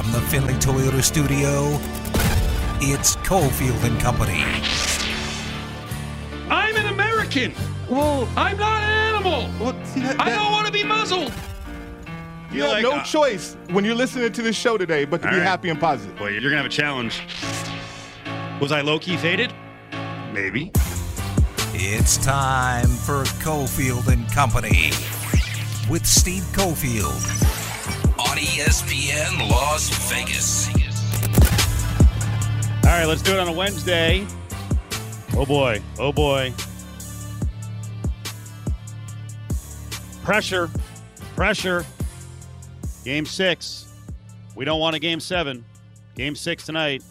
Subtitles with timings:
[0.00, 1.78] From the Findlay Toyota studio,
[2.80, 4.42] it's Cofield and Company.
[6.48, 7.52] I'm an American.
[7.86, 9.50] Well, I'm not an animal.
[9.60, 11.30] well see that, I that- don't want to be muzzled.
[12.50, 15.28] you have like, no uh, choice when you're listening to this show today but to
[15.28, 15.46] All be right.
[15.46, 16.18] happy and positive.
[16.18, 17.20] Well, you're gonna have a challenge.
[18.58, 19.52] Was I low key faded?
[20.32, 20.72] Maybe.
[21.74, 24.92] It's time for Cofield and Company
[25.90, 27.59] with Steve Cofield on
[28.40, 30.68] ESPN Las Vegas.
[32.84, 34.26] All right, let's do it on a Wednesday.
[35.36, 35.82] Oh boy.
[35.98, 36.54] Oh boy.
[40.24, 40.70] Pressure.
[41.36, 41.84] Pressure.
[43.04, 43.92] Game six.
[44.56, 45.62] We don't want a game seven.
[46.14, 47.02] Game six tonight.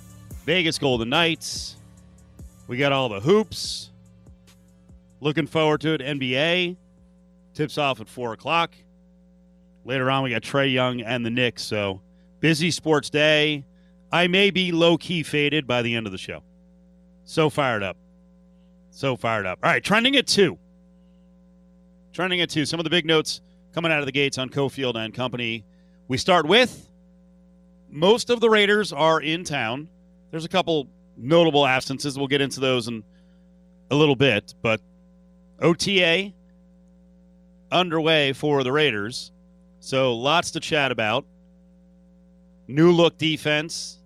[0.45, 1.77] Vegas Golden Knights.
[2.67, 3.91] We got all the hoops.
[5.21, 6.01] Looking forward to it.
[6.01, 6.75] NBA
[7.53, 8.73] tips off at four o'clock.
[9.89, 11.63] Later on, we got Trae Young and the Knicks.
[11.63, 11.99] So
[12.41, 13.65] busy sports day.
[14.11, 16.43] I may be low key faded by the end of the show.
[17.23, 17.97] So fired up.
[18.91, 19.57] So fired up.
[19.63, 20.59] All right, trending at two.
[22.13, 22.67] Trending at two.
[22.67, 23.41] Some of the big notes
[23.73, 25.65] coming out of the gates on Cofield and Company.
[26.07, 26.87] We start with
[27.89, 29.89] most of the Raiders are in town.
[30.29, 30.87] There's a couple
[31.17, 32.15] notable absences.
[32.15, 33.03] We'll get into those in
[33.89, 34.81] a little bit, but
[35.59, 36.31] OTA
[37.71, 39.31] underway for the Raiders.
[39.79, 41.25] So lots to chat about.
[42.67, 43.99] New look defense,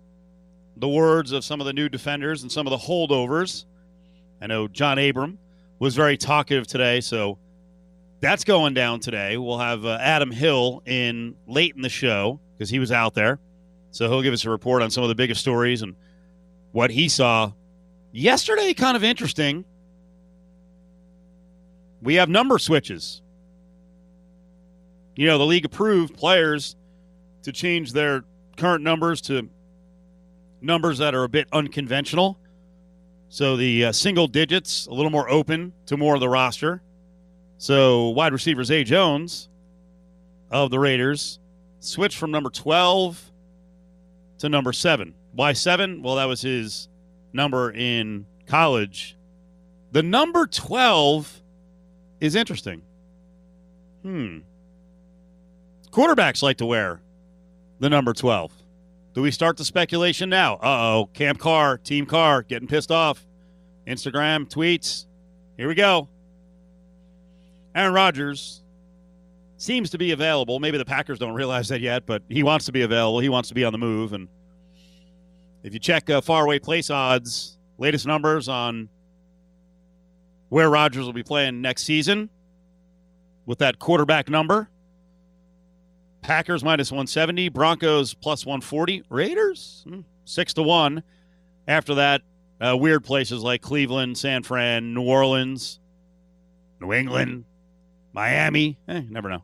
[0.76, 3.66] the words of some of the new defenders and some of the holdovers.
[4.40, 5.38] I know John Abram
[5.78, 7.38] was very talkative today, so
[8.20, 9.36] that's going down today.
[9.36, 13.38] We'll have uh, Adam Hill in late in the show because he was out there.
[13.90, 15.94] So he'll give us a report on some of the biggest stories and
[16.72, 17.52] what he saw
[18.12, 18.72] yesterday.
[18.72, 19.64] Kind of interesting.
[22.00, 23.22] We have number switches.
[25.16, 26.76] You know, the league approved players
[27.42, 28.24] to change their
[28.56, 29.48] current numbers to
[30.60, 32.38] numbers that are a bit unconventional.
[33.28, 36.82] So the uh, single digits a little more open to more of the roster.
[37.58, 39.48] So wide receiver Zay Jones
[40.50, 41.38] of the Raiders
[41.80, 43.32] switched from number 12
[44.38, 45.14] to number 7.
[45.32, 46.02] Why 7?
[46.02, 46.88] Well, that was his
[47.32, 49.16] number in college.
[49.92, 51.42] The number 12
[52.20, 52.82] is interesting.
[54.02, 54.38] Hmm.
[55.94, 57.00] Quarterbacks like to wear
[57.78, 58.52] the number 12.
[59.12, 60.54] Do we start the speculation now?
[60.54, 61.10] Uh oh.
[61.14, 63.24] Camp Carr, Team Carr, getting pissed off.
[63.86, 65.06] Instagram, tweets.
[65.56, 66.08] Here we go.
[67.76, 68.64] Aaron Rodgers
[69.56, 70.58] seems to be available.
[70.58, 73.20] Maybe the Packers don't realize that yet, but he wants to be available.
[73.20, 74.14] He wants to be on the move.
[74.14, 74.26] And
[75.62, 78.88] if you check uh, faraway place odds, latest numbers on
[80.48, 82.30] where Rodgers will be playing next season
[83.46, 84.68] with that quarterback number,
[86.24, 91.02] Packers minus 170, Broncos plus 140, Raiders hmm, 6 to 1.
[91.68, 92.22] After that,
[92.62, 95.80] uh, weird places like Cleveland, San Fran, New Orleans,
[96.80, 97.44] New England,
[98.14, 98.78] Miami.
[98.88, 99.42] Eh, never know.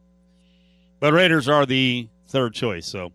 [1.01, 2.87] But Raiders are the third choice.
[2.87, 3.13] So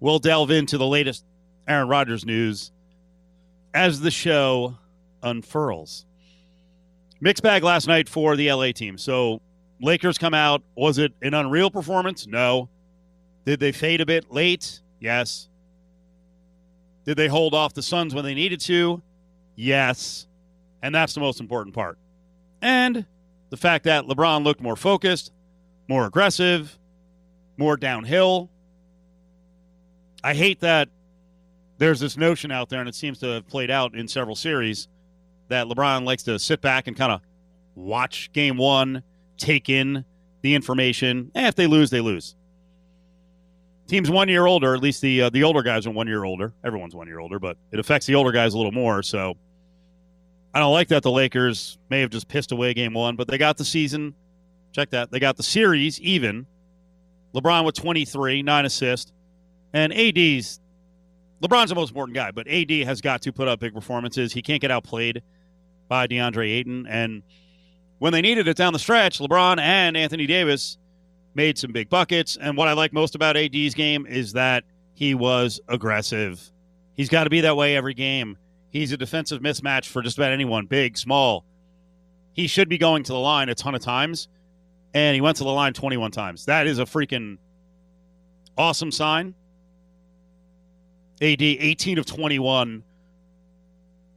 [0.00, 1.26] we'll delve into the latest
[1.68, 2.72] Aaron Rodgers news
[3.74, 4.78] as the show
[5.22, 6.06] unfurls.
[7.20, 8.96] Mixed bag last night for the LA team.
[8.96, 9.42] So
[9.78, 10.62] Lakers come out.
[10.74, 12.26] Was it an unreal performance?
[12.26, 12.70] No.
[13.44, 14.80] Did they fade a bit late?
[15.00, 15.48] Yes.
[17.04, 19.02] Did they hold off the Suns when they needed to?
[19.54, 20.26] Yes.
[20.82, 21.98] And that's the most important part.
[22.62, 23.04] And
[23.50, 25.30] the fact that LeBron looked more focused,
[25.88, 26.78] more aggressive,
[27.56, 28.50] more downhill.
[30.22, 30.88] I hate that
[31.76, 34.88] there's this notion out there, and it seems to have played out in several series,
[35.48, 37.20] that LeBron likes to sit back and kind of
[37.74, 39.02] watch game one,
[39.36, 40.04] take in
[40.40, 41.30] the information.
[41.34, 42.36] And if they lose, they lose.
[43.86, 44.74] Team's one year older.
[44.74, 46.52] At least the uh, the older guys are one year older.
[46.64, 49.02] Everyone's one year older, but it affects the older guys a little more.
[49.02, 49.34] So
[50.54, 53.38] I don't like that the Lakers may have just pissed away game one, but they
[53.38, 54.14] got the season.
[54.72, 55.10] Check that.
[55.10, 56.46] They got the series even.
[57.34, 59.12] LeBron with 23, nine assists.
[59.72, 60.60] And AD's
[61.42, 64.32] LeBron's the most important guy, but AD has got to put up big performances.
[64.32, 65.22] He can't get outplayed
[65.88, 66.86] by DeAndre Ayton.
[66.86, 67.22] And
[67.98, 70.78] when they needed it down the stretch, LeBron and Anthony Davis
[71.34, 72.36] made some big buckets.
[72.40, 74.64] And what I like most about AD's game is that
[74.94, 76.50] he was aggressive.
[76.94, 78.38] He's got to be that way every game.
[78.70, 81.44] He's a defensive mismatch for just about anyone, big, small.
[82.32, 84.28] He should be going to the line a ton of times,
[84.92, 86.46] and he went to the line 21 times.
[86.46, 87.38] That is a freaking
[88.58, 89.34] awesome sign.
[91.22, 92.82] AD 18 of 21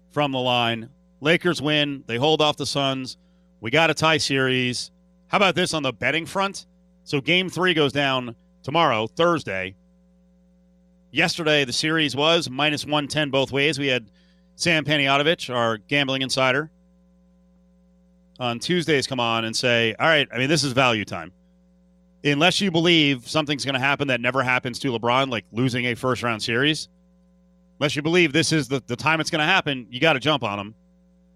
[0.09, 0.89] from the line.
[1.21, 2.03] Lakers win.
[2.07, 3.17] They hold off the Suns.
[3.61, 4.91] We got a tie series.
[5.27, 6.65] How about this on the betting front?
[7.07, 9.75] So game three goes down tomorrow, Thursday.
[11.09, 13.79] Yesterday, the series was minus 110 both ways.
[13.79, 14.11] We had
[14.57, 16.69] Sam Panayotovich, our gambling insider,
[18.41, 21.31] on Tuesdays come on and say, All right, I mean, this is value time.
[22.25, 25.95] Unless you believe something's going to happen that never happens to LeBron, like losing a
[25.95, 26.89] first round series,
[27.79, 30.19] unless you believe this is the, the time it's going to happen, you got to
[30.19, 30.75] jump on them.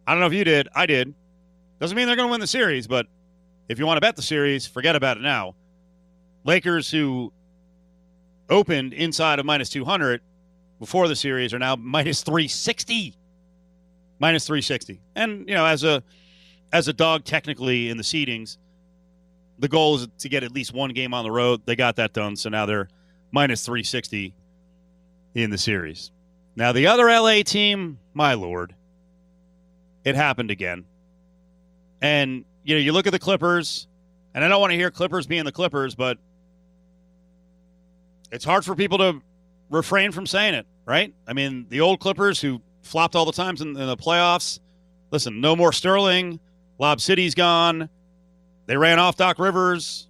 [0.05, 0.67] I don't know if you did.
[0.75, 1.13] I did.
[1.79, 3.07] Doesn't mean they're going to win the series, but
[3.69, 5.55] if you want to bet the series, forget about it now.
[6.43, 7.31] Lakers, who
[8.49, 10.21] opened inside of minus 200
[10.79, 13.15] before the series, are now minus 360.
[14.19, 15.01] Minus 360.
[15.15, 16.03] And, you know, as a
[16.73, 18.57] as a dog technically in the seedings,
[19.59, 21.61] the goal is to get at least one game on the road.
[21.65, 22.87] They got that done, so now they're
[23.31, 24.33] minus 360
[25.35, 26.11] in the series.
[26.55, 28.75] Now, the other LA team, my lord,
[30.03, 30.85] it happened again.
[32.01, 33.87] And, you know, you look at the Clippers,
[34.33, 36.17] and I don't want to hear Clippers being the Clippers, but
[38.31, 39.21] it's hard for people to
[39.69, 41.13] refrain from saying it, right?
[41.27, 44.59] I mean, the old Clippers who flopped all the times in, in the playoffs.
[45.11, 46.39] Listen, no more Sterling.
[46.79, 47.89] Lob City's gone.
[48.65, 50.07] They ran off Doc Rivers.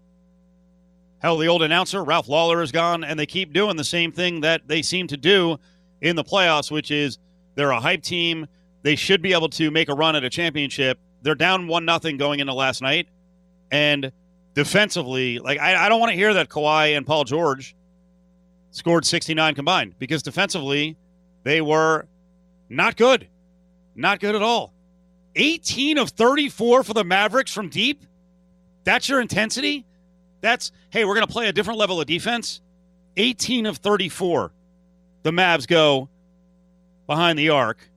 [1.19, 4.41] Hell, the old announcer, Ralph Lawler, is gone, and they keep doing the same thing
[4.41, 5.59] that they seem to do
[6.01, 7.19] in the playoffs, which is
[7.55, 8.47] they're a hype team.
[8.81, 10.99] They should be able to make a run at a championship.
[11.21, 13.07] They're down one nothing going into last night,
[13.69, 14.11] and
[14.55, 17.75] defensively, like I, I don't want to hear that Kawhi and Paul George
[18.71, 20.97] scored 69 combined because defensively
[21.43, 22.07] they were
[22.69, 23.27] not good,
[23.95, 24.73] not good at all.
[25.35, 28.05] 18 of 34 for the Mavericks from deep.
[28.83, 29.85] That's your intensity.
[30.41, 32.61] That's hey, we're going to play a different level of defense.
[33.17, 34.51] 18 of 34.
[35.23, 36.09] The Mavs go
[37.07, 37.89] behind the arc.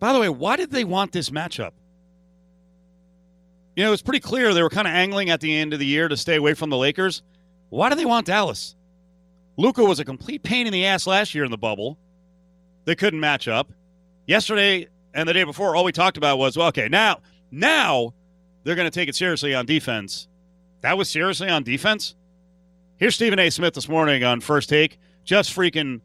[0.00, 1.72] By the way, why did they want this matchup?
[3.76, 5.86] You know, it's pretty clear they were kind of angling at the end of the
[5.86, 7.22] year to stay away from the Lakers.
[7.70, 8.76] Why do they want Dallas?
[9.56, 11.98] Luka was a complete pain in the ass last year in the bubble.
[12.84, 13.72] They couldn't match up.
[14.26, 17.20] Yesterday and the day before, all we talked about was, well, okay, now,
[17.50, 18.14] now
[18.64, 20.28] they're going to take it seriously on defense.
[20.80, 22.14] That was seriously on defense?
[22.96, 23.50] Here's Stephen A.
[23.50, 26.00] Smith this morning on First Take, just freaking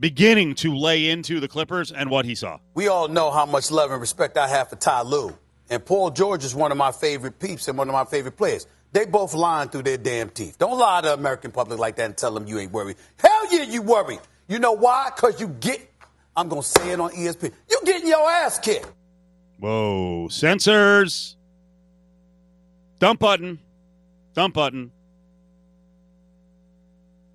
[0.00, 2.58] beginning to lay into the Clippers and what he saw.
[2.74, 5.36] We all know how much love and respect I have for Ty Lue.
[5.70, 8.66] And Paul George is one of my favorite peeps and one of my favorite players.
[8.94, 10.56] They both lying through their damn teeth.
[10.56, 12.94] Don't lie to the American public like that and tell them you ain't worried.
[13.16, 14.20] Hell yeah, you worried.
[14.46, 15.10] You know why?
[15.12, 15.80] Because you get,
[16.36, 18.86] I'm going to say it on ESPN, you getting your ass kicked.
[19.58, 21.34] Whoa, censors.
[23.00, 23.58] Dump button.
[24.32, 24.92] Dump button.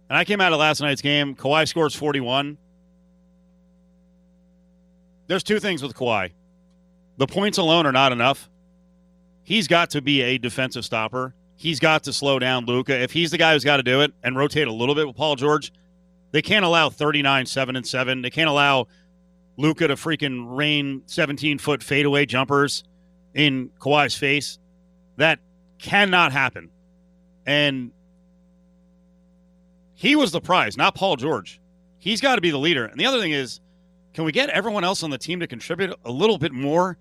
[0.07, 1.35] And I came out of last night's game.
[1.35, 2.57] Kawhi scores 41.
[5.27, 6.31] There's two things with Kawhi.
[7.17, 8.49] The points alone are not enough.
[9.43, 11.35] He's got to be a defensive stopper.
[11.59, 12.97] He's got to slow down Luka.
[12.97, 15.17] If he's the guy who's got to do it and rotate a little bit with
[15.17, 15.73] Paul George,
[16.31, 18.21] they can't allow 39, 7 and 7.
[18.21, 18.87] They can't allow
[19.57, 22.85] Luka to freaking rain 17 foot fadeaway jumpers
[23.33, 24.57] in Kawhi's face.
[25.17, 25.39] That
[25.79, 26.69] cannot happen.
[27.45, 27.91] And
[29.95, 31.59] he was the prize, not Paul George.
[31.97, 32.85] He's got to be the leader.
[32.85, 33.59] And the other thing is,
[34.13, 36.97] can we get everyone else on the team to contribute a little bit more?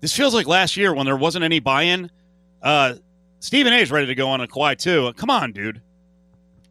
[0.00, 2.10] This feels like last year when there wasn't any buy in.
[2.60, 2.94] Uh,
[3.44, 5.12] Stephen A is ready to go on a Kawhi too.
[5.18, 5.82] Come on, dude.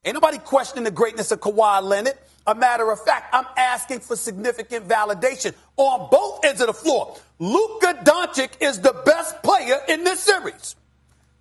[0.03, 2.15] Ain't nobody questioning the greatness of Kawhi Leonard.
[2.47, 7.15] A matter of fact, I'm asking for significant validation on both ends of the floor.
[7.37, 10.75] Luka Doncic is the best player in this series.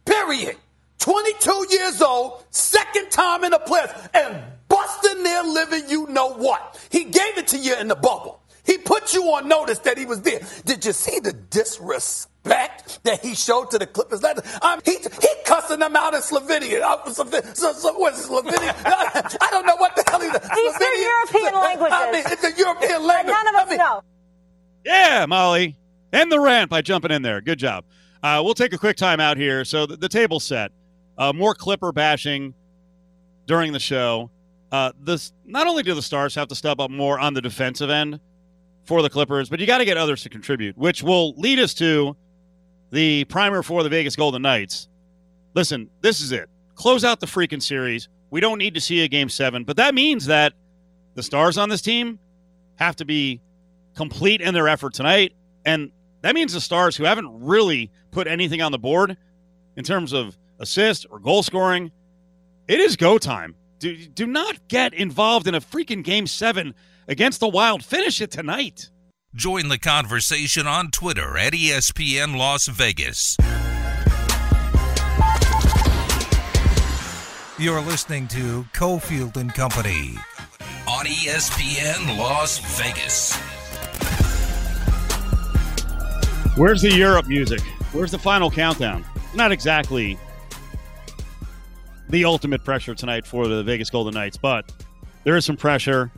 [0.04, 0.56] Period.
[0.98, 6.78] 22 years old, second time in the playoffs, and busting their living you know what.
[6.90, 8.42] He gave it to you in the bubble.
[8.66, 10.42] He put you on notice that he was there.
[10.66, 14.22] Did you see the disrespect that he showed to the Clippers?
[14.24, 16.80] Um, he, he cussing them out in Slovenia.
[16.80, 18.74] Uh, so, so, what is Slovenia?
[18.84, 20.32] I don't know what the hell he's.
[20.32, 21.92] These are European languages.
[21.92, 23.34] I mean, it's a European language.
[23.34, 24.02] None of us I mean, know.
[24.84, 25.76] Yeah, Molly.
[26.12, 27.40] End the rant by jumping in there.
[27.40, 27.84] Good job.
[28.22, 29.64] Uh, we'll take a quick time out here.
[29.64, 30.72] So the, the table's set.
[31.16, 32.54] Uh, more Clipper bashing
[33.46, 34.30] during the show.
[34.70, 37.90] Uh, this not only do the Stars have to step up more on the defensive
[37.90, 38.20] end
[38.84, 41.74] for the Clippers, but you got to get others to contribute, which will lead us
[41.74, 42.16] to
[42.92, 44.86] the primer for the Vegas Golden Knights.
[45.54, 46.48] Listen, this is it.
[46.74, 48.08] Close out the freaking series.
[48.30, 50.52] We don't need to see a game seven, but that means that
[51.14, 52.18] the stars on this team
[52.76, 53.40] have to be
[53.94, 55.34] complete in their effort tonight.
[55.64, 59.16] And that means the stars who haven't really put anything on the board
[59.76, 61.90] in terms of assist or goal scoring,
[62.68, 63.54] it is go time.
[63.78, 66.74] Do, do not get involved in a freaking game seven
[67.08, 67.84] against the Wild.
[67.84, 68.90] Finish it tonight.
[69.34, 73.38] Join the conversation on Twitter at ESPN Las Vegas.
[77.58, 80.18] You're listening to Cofield and Company.
[80.86, 83.34] on ESPN Las Vegas.
[86.58, 87.62] Where's the Europe music?
[87.92, 89.02] Where's the final countdown?
[89.34, 90.18] Not exactly
[92.10, 94.70] the ultimate pressure tonight for the Vegas Golden Knights, but
[95.24, 96.10] there is some pressure.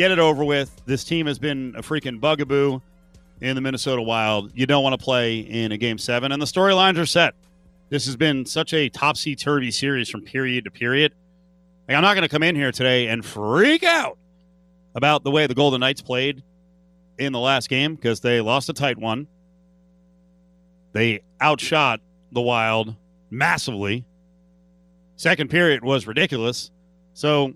[0.00, 0.80] Get it over with.
[0.86, 2.80] This team has been a freaking bugaboo
[3.42, 4.50] in the Minnesota Wild.
[4.54, 7.34] You don't want to play in a game seven, and the storylines are set.
[7.90, 11.12] This has been such a topsy turvy series from period to period.
[11.86, 14.16] Like, I'm not going to come in here today and freak out
[14.94, 16.42] about the way the Golden Knights played
[17.18, 19.26] in the last game because they lost a tight one.
[20.94, 22.00] They outshot
[22.32, 22.96] the Wild
[23.28, 24.06] massively.
[25.16, 26.70] Second period was ridiculous.
[27.12, 27.52] So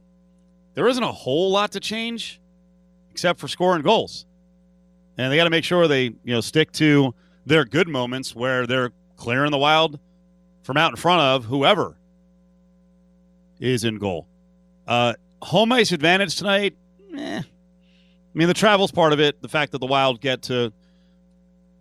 [0.74, 2.40] there isn't a whole lot to change
[3.10, 4.26] except for scoring goals.
[5.16, 7.14] And they got to make sure they, you know, stick to
[7.46, 10.00] their good moments where they're clearing the Wild
[10.62, 11.96] from out in front of whoever
[13.60, 14.26] is in goal.
[14.86, 16.76] Uh, home ice advantage tonight,
[17.16, 17.38] eh.
[17.38, 19.40] I mean, the travel's part of it.
[19.40, 20.72] The fact that the Wild get to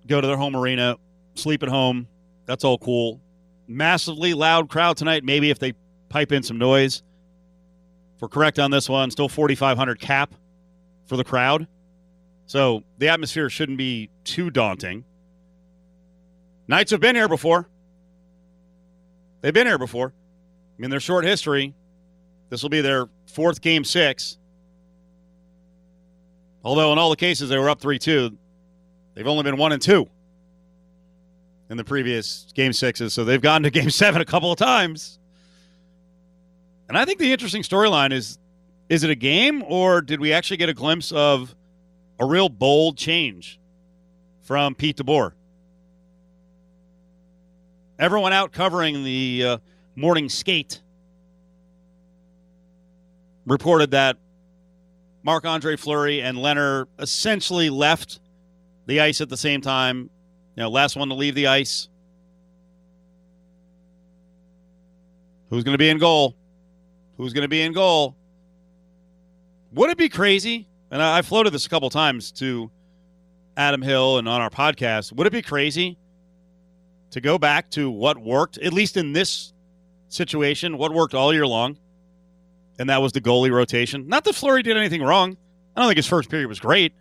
[0.06, 0.98] go to their home arena,
[1.34, 2.08] sleep at home,
[2.46, 3.20] that's all cool.
[3.68, 5.24] Massively loud crowd tonight.
[5.24, 5.74] Maybe if they
[6.10, 7.02] pipe in some noise.
[8.20, 10.34] We're correct on this one, still 4,500 cap
[11.06, 11.68] for the crowd.
[12.46, 15.06] So the atmosphere shouldn't be too daunting.
[16.68, 17.70] Knights have been here before.
[19.42, 20.14] They've been here before.
[20.78, 21.74] I mean, their short history.
[22.50, 24.38] This will be their fourth game six.
[26.64, 28.38] Although in all the cases they were up three two,
[29.14, 30.08] they've only been one and two
[31.70, 33.14] in the previous game sixes.
[33.14, 35.20] So they've gotten to game seven a couple of times.
[36.94, 38.38] And I think the interesting storyline is
[38.88, 41.56] is it a game or did we actually get a glimpse of
[42.20, 43.60] a real bold change
[44.44, 45.32] from Pete DeBoer?
[47.98, 49.58] Everyone out covering the uh,
[49.96, 50.84] morning skate
[53.48, 54.18] reported that
[55.24, 58.20] Marc Andre Fleury and Lehner essentially left
[58.86, 60.12] the ice at the same time.
[60.56, 61.90] You know, last one to leave the ice.
[65.50, 66.36] Who's going to be in goal?
[67.18, 68.16] Who's going to be in goal?
[69.74, 70.68] Would it be crazy?
[70.92, 72.72] And I, I floated this a couple times to
[73.58, 75.14] Adam Hill and on our podcast.
[75.14, 75.98] Would it be crazy
[77.12, 79.54] to go back to what worked, at least in this
[80.10, 81.78] situation, what worked all year long?
[82.80, 84.08] and that was the goalie rotation.
[84.08, 85.38] Not that Fleury did anything wrong.
[85.76, 86.94] I don't think his first period was great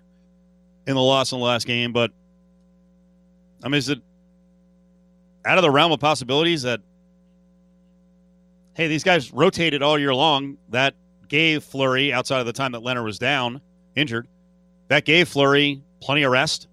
[0.87, 2.11] in the loss in the last game, but
[3.63, 4.01] I mean, is it
[5.45, 6.81] out of the realm of possibilities that
[8.75, 10.57] hey, these guys rotated all year long?
[10.71, 10.95] That
[11.29, 13.61] gave Fleury outside of the time that Lehner was down,
[13.97, 14.29] injured.
[14.89, 16.69] That gave Fleury plenty of rest.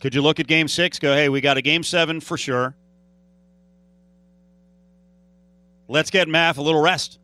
[0.00, 2.76] Could you look at game six, go, hey, we got a game seven for sure.
[5.88, 7.18] Let's get Math a little rest.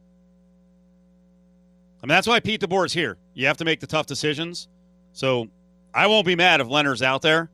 [2.02, 3.16] I mean, that's why Pete DeBoer is here.
[3.34, 4.68] You have to make the tough decisions.
[5.12, 5.48] So
[5.94, 7.50] I won't be mad if Lehner's out there.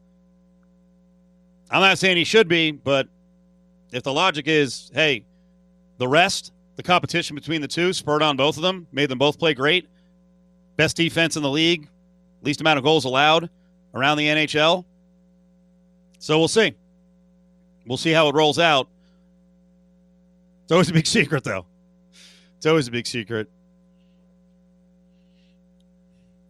[1.70, 3.06] I'm not saying he should be, but
[3.92, 5.24] if the logic is, hey,
[6.00, 9.38] the rest, the competition between the two, spurred on both of them, made them both
[9.38, 9.86] play great.
[10.76, 11.88] Best defense in the league,
[12.42, 13.50] least amount of goals allowed
[13.94, 14.86] around the NHL.
[16.18, 16.74] So we'll see.
[17.86, 18.88] We'll see how it rolls out.
[20.62, 21.66] It's always a big secret, though.
[22.56, 23.50] It's always a big secret.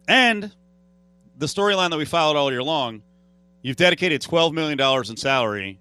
[0.07, 0.49] And
[1.37, 3.01] the storyline that we followed all year long,
[3.61, 5.77] you've dedicated $12 million in salary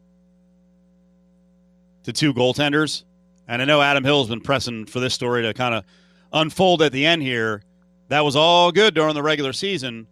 [2.03, 3.05] to two goaltenders.
[3.51, 5.85] And I know Adam Hill's been pressing for this story to kind of
[6.33, 7.65] unfold at the end here.
[8.07, 10.07] That was all good during the regular season.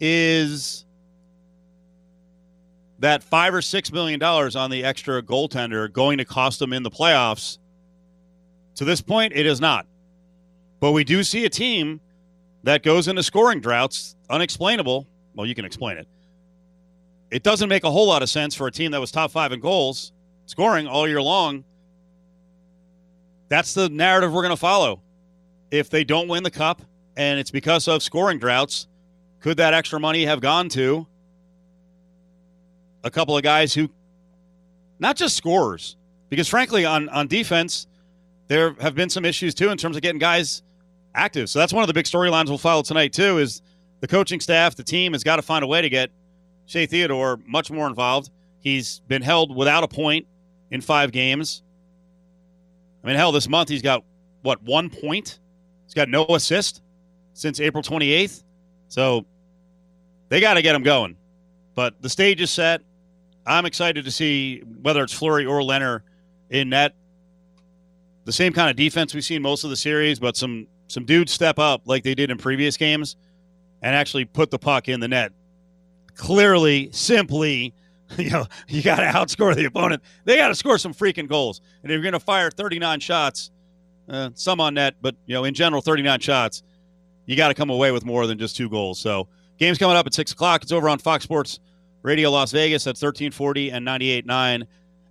[0.00, 0.84] Is
[2.98, 6.82] that five or six million dollars on the extra goaltender going to cost them in
[6.82, 7.56] the playoffs?
[8.74, 9.86] To this point, it is not.
[10.78, 12.02] But we do see a team
[12.64, 15.06] that goes into scoring droughts, unexplainable.
[15.34, 16.06] Well, you can explain it.
[17.30, 19.52] It doesn't make a whole lot of sense for a team that was top five
[19.52, 20.12] in goals,
[20.44, 21.64] scoring all year long.
[23.54, 25.00] That's the narrative we're going to follow.
[25.70, 26.82] If they don't win the cup
[27.16, 28.88] and it's because of scoring droughts,
[29.38, 31.06] could that extra money have gone to
[33.04, 33.88] a couple of guys who,
[34.98, 35.94] not just scorers,
[36.30, 37.86] because frankly, on, on defense,
[38.48, 40.64] there have been some issues too in terms of getting guys
[41.14, 41.48] active.
[41.48, 43.38] So that's one of the big storylines we'll follow tonight too.
[43.38, 43.62] Is
[44.00, 46.10] the coaching staff, the team has got to find a way to get
[46.66, 48.30] Shea Theodore much more involved.
[48.58, 50.26] He's been held without a point
[50.72, 51.62] in five games.
[53.04, 54.02] I mean, hell, this month he's got
[54.42, 55.38] what one point?
[55.84, 56.82] He's got no assist
[57.34, 58.42] since April 28th.
[58.88, 59.26] So
[60.30, 61.16] they got to get him going.
[61.74, 62.80] But the stage is set.
[63.46, 66.00] I'm excited to see whether it's Fleury or Lehner
[66.48, 66.94] in net.
[68.24, 71.32] the same kind of defense we've seen most of the series, but some some dudes
[71.32, 73.16] step up like they did in previous games
[73.82, 75.32] and actually put the puck in the net.
[76.14, 77.74] Clearly, simply,
[78.18, 80.02] you know, you got to outscore the opponent.
[80.24, 81.60] They got to score some freaking goals.
[81.82, 83.50] And if you're going to fire 39 shots,
[84.08, 86.62] uh, some on net, but you know, in general, 39 shots,
[87.26, 88.98] you got to come away with more than just two goals.
[88.98, 89.28] So,
[89.58, 90.62] game's coming up at six o'clock.
[90.62, 91.60] It's over on Fox Sports
[92.02, 94.66] Radio Las Vegas at 1340 and 98.9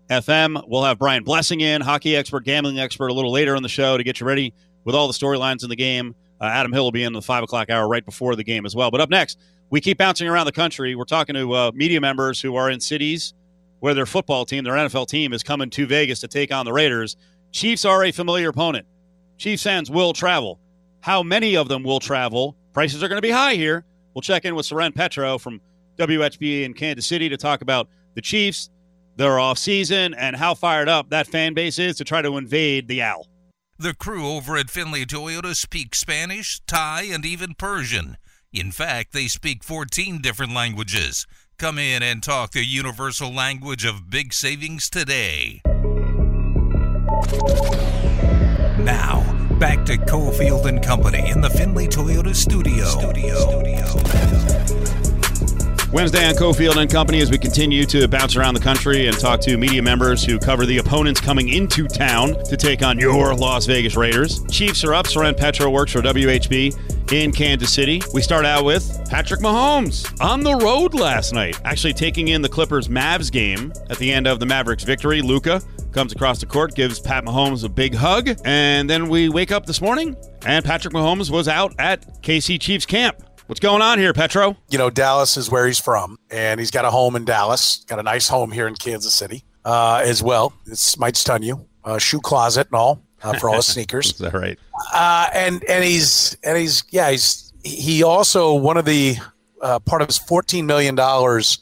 [0.10, 0.64] FM.
[0.68, 3.98] We'll have Brian Blessing in, hockey expert, gambling expert, a little later on the show
[3.98, 6.14] to get you ready with all the storylines in the game.
[6.44, 8.76] Uh, Adam Hill will be in the five o'clock hour right before the game as
[8.76, 8.92] well.
[8.92, 10.94] But up next, we keep bouncing around the country.
[10.94, 13.34] We're talking to uh, media members who are in cities
[13.80, 16.74] where their football team, their NFL team, is coming to Vegas to take on the
[16.74, 17.16] Raiders.
[17.54, 18.86] Chiefs are a familiar opponent.
[19.38, 20.60] Chiefs fans will travel.
[21.00, 22.58] How many of them will travel?
[22.74, 23.86] Prices are going to be high here.
[24.14, 25.62] We'll check in with Soren Petro from
[25.98, 28.70] WHB in Kansas City to talk about the Chiefs,
[29.16, 32.90] their off season, and how fired up that fan base is to try to invade
[32.90, 33.28] the Owl.
[33.84, 38.16] The crew over at Findlay Toyota speak Spanish, Thai, and even Persian.
[38.54, 41.28] In fact, they speak 14 different languages.
[41.58, 45.62] Come in and talk the universal language of big savings today.
[48.80, 49.20] Now,
[49.60, 52.86] back to Cofield and Company in the Findlay Toyota studio.
[55.94, 59.40] Wednesday on Cofield and Company as we continue to bounce around the country and talk
[59.42, 63.68] to media members who cover the opponents coming into town to take on your Las
[63.68, 64.44] Vegas Raiders.
[64.50, 65.06] Chiefs are up.
[65.06, 68.02] Soren Petro works for WHB in Kansas City.
[68.12, 72.50] We start out with Patrick Mahomes on the road last night, actually taking in the
[72.50, 75.22] Clippers Mavs game at the end of the Mavericks victory.
[75.22, 79.52] Luka comes across the court, gives Pat Mahomes a big hug, and then we wake
[79.52, 83.22] up this morning and Patrick Mahomes was out at KC Chiefs camp.
[83.54, 84.58] What's going on here, Petro?
[84.72, 87.86] You know, Dallas is where he's from, and he's got a home in Dallas.
[87.88, 90.54] Got a nice home here in Kansas City uh, as well.
[90.66, 91.68] This might stun you.
[91.86, 94.08] Uh, shoe closet and all uh, for all his sneakers.
[94.08, 94.58] Is that right?
[94.92, 99.18] Uh, and and he's and he's yeah he's he also one of the
[99.62, 101.60] uh, part of his fourteen million dollars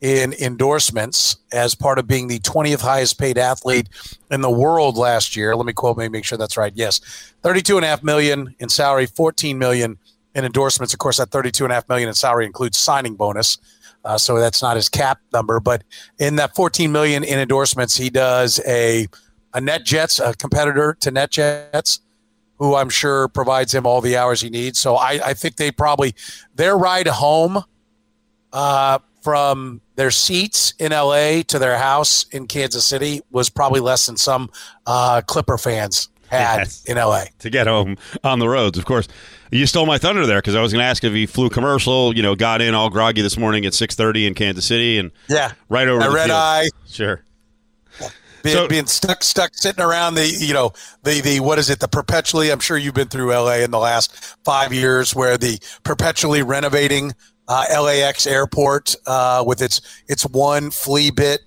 [0.00, 3.88] in endorsements as part of being the 20th highest paid athlete
[4.32, 5.54] in the world last year.
[5.54, 6.72] Let me quote me, make sure that's right.
[6.74, 7.00] Yes.
[7.42, 9.98] 32 and a half million in salary, 14 million
[10.34, 10.92] in endorsements.
[10.92, 13.58] Of course, that 32 and a half million in salary includes signing bonus.
[14.04, 15.84] Uh, so that's not his cap number, but
[16.18, 19.06] in that 14 million in endorsements, he does a
[19.54, 22.00] a NetJets, a competitor to NetJets,
[22.58, 24.78] who I'm sure provides him all the hours he needs.
[24.78, 26.14] So I, I think they probably
[26.54, 27.62] their ride home
[28.52, 34.06] uh, from their seats in LA to their house in Kansas City was probably less
[34.06, 34.50] than some
[34.86, 36.84] uh, Clipper fans had Yes.
[36.84, 37.24] in LA.
[37.40, 38.78] to get home on the roads.
[38.78, 39.06] Of course,
[39.50, 42.14] you stole my thunder there because I was going to ask if he flew commercial.
[42.16, 45.10] You know, got in all groggy this morning at six thirty in Kansas City, and
[45.28, 46.30] Yeah, right over red field.
[46.32, 46.68] eye.
[46.88, 47.22] Sure.
[48.42, 50.72] being, So- being stuck stuck sitting around the you know
[51.04, 53.78] the the what is it the perpetually i'm sure you've been through la in the
[53.78, 57.12] last five years where the perpetually renovating
[57.46, 61.42] uh, lax airport uh, with its its one flea bit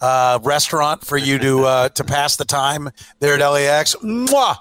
[0.00, 4.56] uh, restaurant for you to uh, to pass the time there at lax Mwah!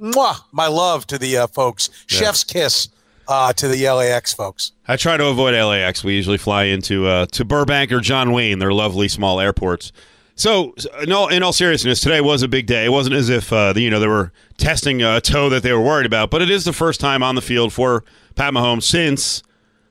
[0.00, 0.40] Mwah!
[0.52, 2.88] my love to the uh, folks chef's kiss
[3.26, 6.02] uh, to the lax folks I try to avoid LAX.
[6.02, 8.58] We usually fly into uh, to Burbank or John Wayne.
[8.58, 9.92] They're lovely small airports.
[10.34, 10.74] So,
[11.06, 12.84] no, in all seriousness, today was a big day.
[12.84, 15.80] It wasn't as if uh, you know they were testing a toe that they were
[15.80, 18.02] worried about, but it is the first time on the field for
[18.34, 19.42] Pat Mahomes since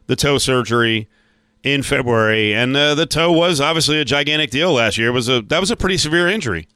[0.08, 1.08] the toe surgery
[1.74, 5.10] in February, and uh, the toe was obviously a gigantic deal last year.
[5.10, 6.68] It was a that was a pretty severe injury.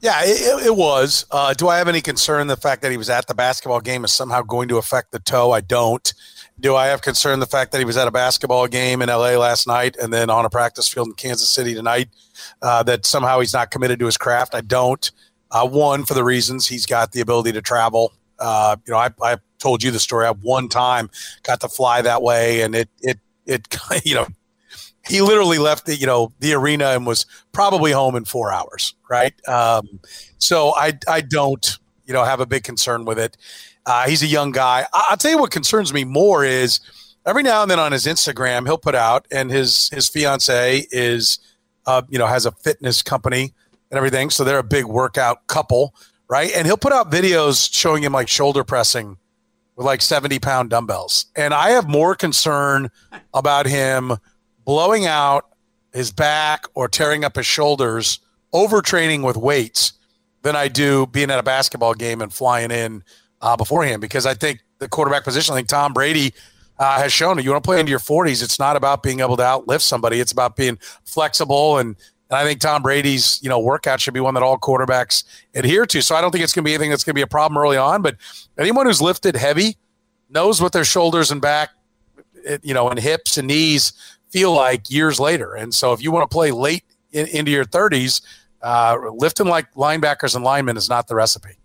[0.00, 1.26] Yeah, it, it- was.
[1.30, 4.04] Uh, do I have any concern the fact that he was at the basketball game
[4.04, 5.50] is somehow going to affect the toe?
[5.52, 6.12] I don't.
[6.60, 9.36] Do I have concern the fact that he was at a basketball game in LA
[9.36, 12.08] last night and then on a practice field in Kansas City tonight
[12.62, 14.54] uh, that somehow he's not committed to his craft?
[14.54, 15.10] I don't.
[15.50, 18.12] Uh, one, for the reasons he's got the ability to travel.
[18.38, 20.26] Uh, you know, I, I told you the story.
[20.26, 21.10] I one time
[21.42, 23.18] got to fly that way, and it it
[23.48, 23.66] it
[24.04, 24.26] you know
[25.08, 28.94] he literally left the you know the arena and was probably home in four hours
[29.10, 29.34] right?
[29.48, 30.00] Um,
[30.38, 33.36] so i i don't you know have a big concern with it.
[33.86, 34.86] Uh, he's a young guy.
[34.92, 36.80] I, i'll tell you what concerns me more is
[37.26, 41.38] every now and then on his instagram he'll put out and his his fiance is
[41.86, 43.52] uh, you know has a fitness company
[43.90, 45.94] and everything so they're a big workout couple
[46.28, 46.52] right?
[46.54, 49.16] And he'll put out videos showing him like shoulder pressing
[49.78, 52.90] with like 70 pound dumbbells and i have more concern
[53.32, 54.12] about him
[54.66, 55.46] blowing out
[55.92, 58.20] his back or tearing up his shoulders,
[58.52, 59.94] overtraining with weights,
[60.42, 63.02] than I do being at a basketball game and flying in
[63.40, 64.00] uh, beforehand.
[64.00, 66.32] Because I think the quarterback position, I think Tom Brady
[66.78, 68.42] uh, has shown that you want to play into your 40s.
[68.42, 70.20] It's not about being able to outlift somebody.
[70.20, 71.96] It's about being flexible and
[72.30, 75.86] And I think Tom Brady's, you know, workout should be one that all quarterbacks adhere
[75.86, 76.02] to.
[76.02, 77.56] So I don't think it's going to be anything that's going to be a problem
[77.56, 78.02] early on.
[78.02, 78.16] But
[78.58, 79.78] anyone who's lifted heavy
[80.28, 81.70] knows what their shoulders and back,
[82.62, 83.92] you know, and hips and knees
[84.30, 85.54] feel like years later.
[85.54, 88.20] And so if you want to play late in, into your 30s,
[88.62, 91.56] uh, lifting like linebackers and linemen is not the recipe.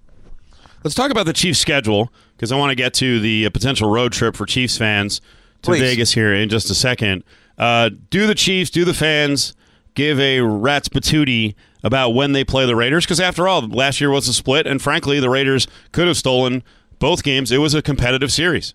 [0.84, 3.89] Let's talk about the Chiefs' schedule because I want to get to the uh, potential
[3.89, 5.19] road trip for Chiefs fans
[5.62, 5.80] to Please.
[5.80, 7.23] Vegas here in just a second.
[7.58, 9.54] Uh, do the Chiefs, do the fans
[9.95, 13.06] give a rat's patootie about when they play the Raiders?
[13.06, 16.63] Because after all, last year was a split, and frankly, the Raiders could have stolen
[16.99, 17.51] both games.
[17.51, 18.73] It was a competitive series.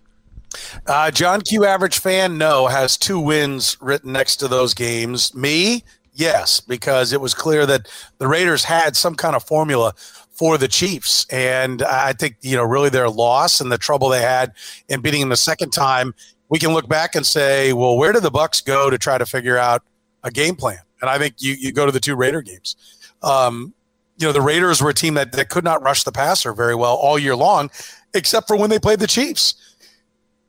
[0.87, 1.65] Uh, John Q.
[1.65, 5.33] Average fan, no, has two wins written next to those games.
[5.35, 9.93] Me, yes, because it was clear that the Raiders had some kind of formula
[10.31, 11.25] for the Chiefs.
[11.29, 14.53] And I think, you know, really their loss and the trouble they had
[14.87, 16.15] in beating them the second time,
[16.49, 19.25] we can look back and say, well, where did the Bucks go to try to
[19.25, 19.83] figure out
[20.23, 20.79] a game plan?
[21.01, 22.75] And I think you, you go to the two Raider games.
[23.21, 23.73] Um,
[24.17, 26.75] you know, the Raiders were a team that, that could not rush the passer very
[26.75, 27.69] well all year long,
[28.13, 29.55] except for when they played the Chiefs.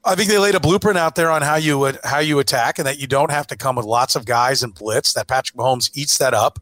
[0.05, 2.79] I think they laid a blueprint out there on how you would how you attack,
[2.79, 5.13] and that you don't have to come with lots of guys and blitz.
[5.13, 6.59] That Patrick Mahomes eats that up,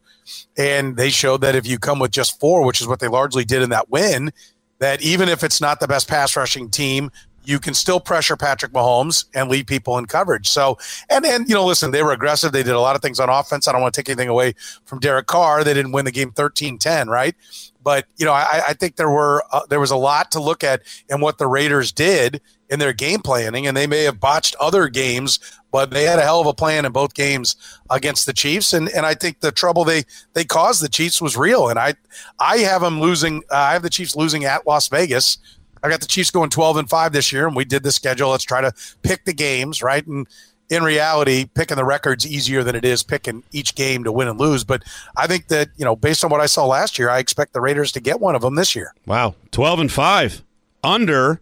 [0.57, 3.45] and they showed that if you come with just four, which is what they largely
[3.45, 4.31] did in that win,
[4.79, 7.11] that even if it's not the best pass rushing team,
[7.49, 10.47] you can still pressure Patrick Mahomes and leave people in coverage.
[10.47, 10.77] So,
[11.09, 12.51] and and you know, listen, they were aggressive.
[12.51, 13.67] They did a lot of things on offense.
[13.67, 14.53] I don't want to take anything away
[14.85, 15.63] from Derek Carr.
[15.63, 17.35] They didn't win the game 13-10, right?
[17.81, 20.63] But you know, I, I think there were uh, there was a lot to look
[20.63, 24.55] at in what the Raiders did in their game planning, and they may have botched
[24.59, 25.39] other games,
[25.71, 27.55] but they had a hell of a plan in both games
[27.89, 31.35] against the Chiefs, and and I think the trouble they they caused the Chiefs was
[31.35, 31.95] real, and I
[32.39, 33.37] I have them losing.
[33.49, 35.39] Uh, I have the Chiefs losing at Las Vegas.
[35.83, 38.29] I got the Chiefs going twelve and five this year, and we did the schedule.
[38.29, 40.05] Let's try to pick the games, right?
[40.05, 40.27] And
[40.69, 44.39] in reality, picking the record's easier than it is picking each game to win and
[44.39, 44.63] lose.
[44.63, 44.83] But
[45.17, 47.61] I think that, you know, based on what I saw last year, I expect the
[47.61, 48.93] Raiders to get one of them this year.
[49.07, 50.43] Wow, 12 and 5
[50.83, 51.41] under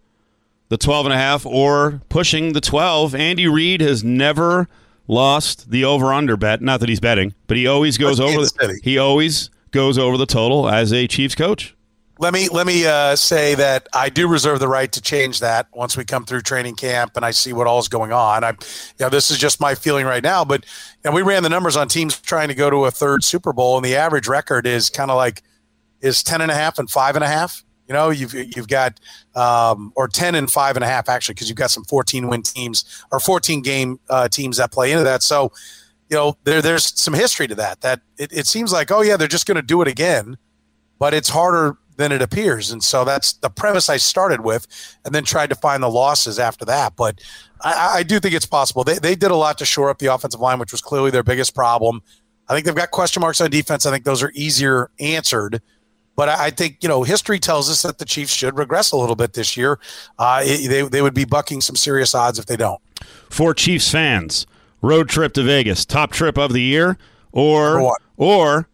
[0.70, 3.16] the 12 and a half or pushing the 12.
[3.16, 4.68] Andy Reid has never
[5.08, 6.62] lost the over under bet.
[6.62, 8.80] Not that he's betting, but he always goes over the, City.
[8.84, 11.76] he always goes over the total as a Chiefs coach.
[12.20, 15.68] Let me let me uh, say that I do reserve the right to change that
[15.74, 18.44] once we come through training camp and I see what all is going on.
[18.44, 18.58] I, you
[19.02, 20.44] know, this is just my feeling right now.
[20.44, 20.66] But
[21.04, 23.78] and we ran the numbers on teams trying to go to a third Super Bowl,
[23.78, 25.44] and the average record is kind of like
[26.02, 27.64] is ten and a half and five and a half.
[27.88, 29.00] You know, you've you've got
[29.36, 32.42] um, or ten and five and a half actually, because you've got some fourteen win
[32.42, 35.22] teams or fourteen game uh, teams that play into that.
[35.22, 35.52] So,
[36.10, 37.82] you know, there there's some history to that.
[37.82, 40.38] That it, it seems like oh yeah, they're just going to do it again,
[40.98, 42.72] but it's harder than it appears.
[42.72, 44.68] And so that's the premise I started with,
[45.04, 46.96] and then tried to find the losses after that.
[46.96, 47.20] But
[47.62, 48.84] I, I do think it's possible.
[48.84, 51.24] They, they did a lot to shore up the offensive line, which was clearly their
[51.24, 52.02] biggest problem.
[52.48, 53.86] I think they've got question marks on defense.
[53.86, 55.62] I think those are easier answered.
[56.16, 58.98] But I I think, you know, history tells us that the Chiefs should regress a
[58.98, 59.80] little bit this year.
[60.18, 62.82] Uh, it- they, they would be bucking some serious odds if they don't.
[63.30, 64.48] For Chiefs fans,
[64.82, 66.98] road trip to Vegas, top trip of the year,
[67.32, 67.80] or
[68.18, 68.68] or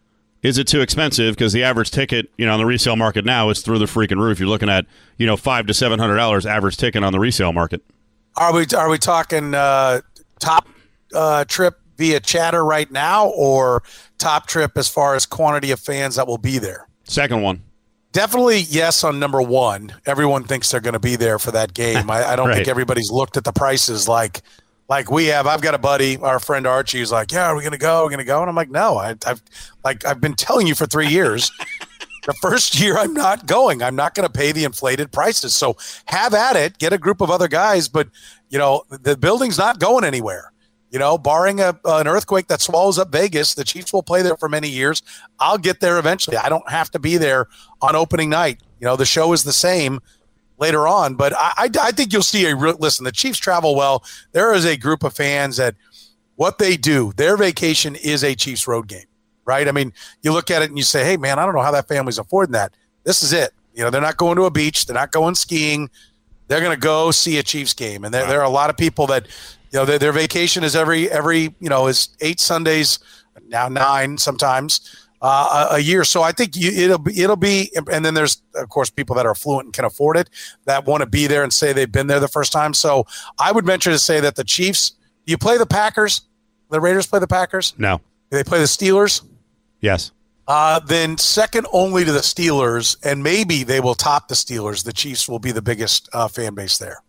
[0.43, 1.35] is it too expensive?
[1.35, 4.17] Because the average ticket, you know, on the resale market now is through the freaking
[4.21, 4.39] roof.
[4.39, 4.85] You're looking at,
[5.17, 7.81] you know, five to seven hundred dollars average ticket on the resale market.
[8.35, 10.01] Are we are we talking uh,
[10.39, 10.67] top
[11.13, 13.83] uh, trip via chatter right now, or
[14.17, 16.87] top trip as far as quantity of fans that will be there?
[17.05, 17.61] Second one.
[18.11, 19.93] Definitely yes on number one.
[20.05, 22.09] Everyone thinks they're going to be there for that game.
[22.11, 22.55] I, I don't Right.
[22.57, 24.41] think everybody's looked at the prices like
[24.89, 25.47] like we have.
[25.47, 28.03] I've got a buddy, our friend Archie, who's like, "Yeah, are we going to go?
[28.03, 29.41] We're to go?" And I'm like, "No, I, I've
[29.83, 31.51] like I've been telling you for three years."
[32.25, 33.83] the first year I'm not going.
[33.83, 35.53] I'm not going to pay the inflated prices.
[35.53, 36.77] So have at it.
[36.77, 38.09] Get a group of other guys, but
[38.49, 40.51] you know the building's not going anywhere.
[40.91, 44.37] You know, barring a, an earthquake that swallows up Vegas, the Chiefs will play there
[44.37, 45.01] for many years.
[45.39, 46.37] I'll get there eventually.
[46.37, 47.47] I don't have to be there
[47.81, 48.61] on opening night.
[48.79, 50.01] You know, the show is the same
[50.63, 53.03] later on, but I, I, I think you'll see a real listen.
[53.03, 54.03] The Chiefs travel well.
[54.31, 55.75] There is a group of fans that
[56.35, 59.05] what they do, their vacation is a Chiefs road game,
[59.43, 59.67] right?
[59.67, 61.71] I mean, you look at it and you say, hey, man, I don't know how
[61.71, 62.73] that family's affording that.
[63.03, 63.51] This is it.
[63.73, 65.89] You know, they're not going to a beach, they're not going skiing.
[66.47, 68.77] They're going to go see a Chiefs game, and there, there are a lot of
[68.77, 69.27] people that,
[69.71, 72.99] you know, their, their vacation is every every you know is eight Sundays,
[73.47, 76.03] now nine sometimes uh, a, a year.
[76.03, 79.25] So I think you, it'll be it'll be, and then there's of course people that
[79.25, 80.29] are fluent and can afford it
[80.65, 82.73] that want to be there and say they've been there the first time.
[82.73, 83.07] So
[83.39, 84.93] I would venture to say that the Chiefs.
[85.25, 86.23] You play the Packers.
[86.69, 87.73] The Raiders play the Packers.
[87.77, 88.01] No.
[88.29, 89.23] They play the Steelers.
[89.79, 90.11] Yes.
[90.47, 94.83] Uh, then second only to the Steelers, and maybe they will top the Steelers.
[94.83, 97.01] The Chiefs will be the biggest uh, fan base there.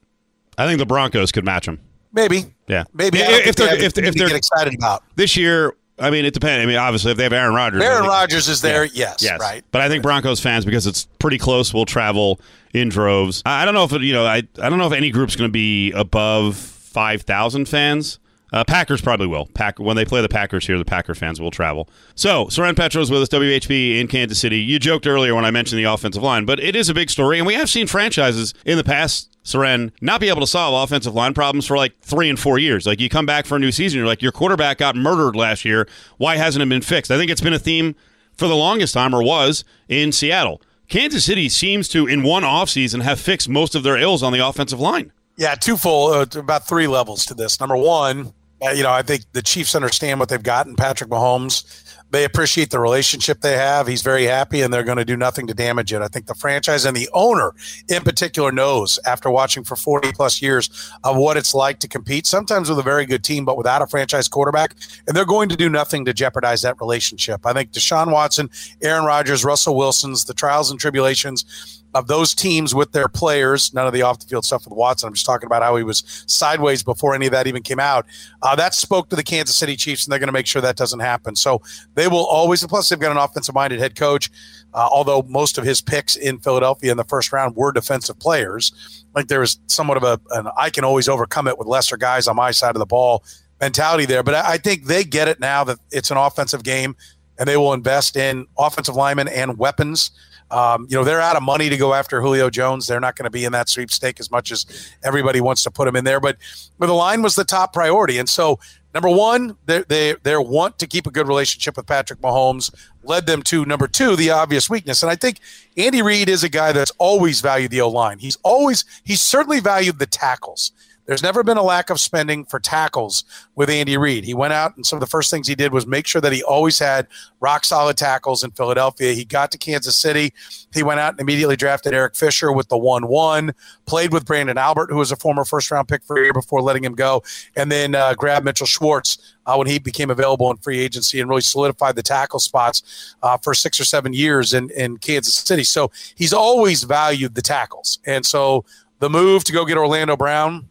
[0.56, 1.80] I think the Broncos could match them.
[2.12, 2.54] Maybe.
[2.68, 2.84] Yeah.
[2.92, 3.18] Maybe.
[3.18, 5.02] If they they're if they're, if they're get excited about.
[5.16, 6.62] this year, I mean, it depends.
[6.62, 8.84] I mean, obviously, if they have Aaron Rodgers, Aaron Rodgers is there.
[8.84, 8.90] Yeah.
[8.94, 9.64] Yes, Yes, right.
[9.70, 12.40] But I think Broncos fans, because it's pretty close, will travel
[12.72, 13.42] in droves.
[13.46, 14.26] I don't know if it, you know.
[14.26, 18.18] I I don't know if any group's going to be above five thousand fans.
[18.52, 19.46] Uh, Packers probably will.
[19.46, 21.88] Pack when they play the Packers here, the Packer fans will travel.
[22.14, 24.58] So Soren Petros with us, WHB in Kansas City.
[24.60, 27.38] You joked earlier when I mentioned the offensive line, but it is a big story,
[27.38, 29.33] and we have seen franchises in the past.
[29.44, 32.86] Soren not be able to solve offensive line problems for like three and four years.
[32.86, 35.64] Like you come back for a new season, you're like your quarterback got murdered last
[35.64, 35.86] year.
[36.16, 37.10] Why hasn't it been fixed?
[37.10, 37.94] I think it's been a theme
[38.36, 40.60] for the longest time, or was in Seattle.
[40.88, 44.44] Kansas City seems to, in one offseason, have fixed most of their ills on the
[44.44, 45.12] offensive line.
[45.36, 47.58] Yeah, twofold, uh, about three levels to this.
[47.60, 48.32] Number one,
[48.64, 50.76] uh, you know, I think the Chiefs understand what they've gotten.
[50.76, 51.64] Patrick Mahomes,
[52.10, 53.86] they appreciate the relationship they have.
[53.86, 56.00] He's very happy, and they're going to do nothing to damage it.
[56.00, 57.54] I think the franchise and the owner,
[57.88, 60.70] in particular, knows after watching for 40 plus years
[61.02, 63.86] of what it's like to compete, sometimes with a very good team, but without a
[63.86, 64.76] franchise quarterback.
[65.06, 67.44] And they're going to do nothing to jeopardize that relationship.
[67.44, 68.48] I think Deshaun Watson,
[68.80, 73.86] Aaron Rodgers, Russell Wilson's, the trials and tribulations of those teams with their players, none
[73.86, 75.06] of the off the field stuff with Watson.
[75.06, 78.04] I'm just talking about how he was sideways before any of that even came out.
[78.42, 80.76] Uh, that spoke to the Kansas City Chiefs, and they're going to make sure that
[80.76, 81.36] doesn't happen.
[81.36, 81.62] So
[81.94, 84.30] they will always, plus, they've got an offensive minded head coach,
[84.74, 89.04] uh, although most of his picks in Philadelphia in the first round were defensive players.
[89.14, 92.26] Like there was somewhat of a, an I can always overcome it with lesser guys
[92.26, 93.22] on my side of the ball
[93.60, 94.24] mentality there.
[94.24, 96.96] But I, I think they get it now that it's an offensive game
[97.38, 100.10] and they will invest in offensive linemen and weapons.
[100.50, 102.86] Um, you know, they're out of money to go after Julio Jones.
[102.86, 104.66] They're not going to be in that sweepstake as much as
[105.02, 106.20] everybody wants to put him in there.
[106.20, 106.36] But,
[106.78, 108.18] but the line was the top priority.
[108.18, 108.60] And so,
[108.94, 113.26] number one, they, they, they want to keep a good relationship with Patrick Mahomes, led
[113.26, 115.02] them to number two, the obvious weakness.
[115.02, 115.40] And I think
[115.76, 118.18] Andy Reid is a guy that's always valued the O line.
[118.18, 120.72] He's always, he's certainly valued the tackles.
[121.06, 124.24] There's never been a lack of spending for tackles with Andy Reid.
[124.24, 126.32] He went out and some of the first things he did was make sure that
[126.32, 127.06] he always had
[127.40, 129.12] rock solid tackles in Philadelphia.
[129.12, 130.32] He got to Kansas City.
[130.72, 133.52] He went out and immediately drafted Eric Fisher with the 1 1,
[133.86, 136.62] played with Branden Albert, who was a former first round pick for a year before
[136.62, 137.22] letting him go,
[137.54, 141.28] and then uh, grabbed Mitchell Schwartz uh, when he became available in free agency and
[141.28, 145.64] really solidified the tackle spots uh, for six or seven years in, in Kansas City.
[145.64, 147.98] So he's always valued the tackles.
[148.06, 148.64] And so
[149.00, 150.70] the move to go get Orlando Brown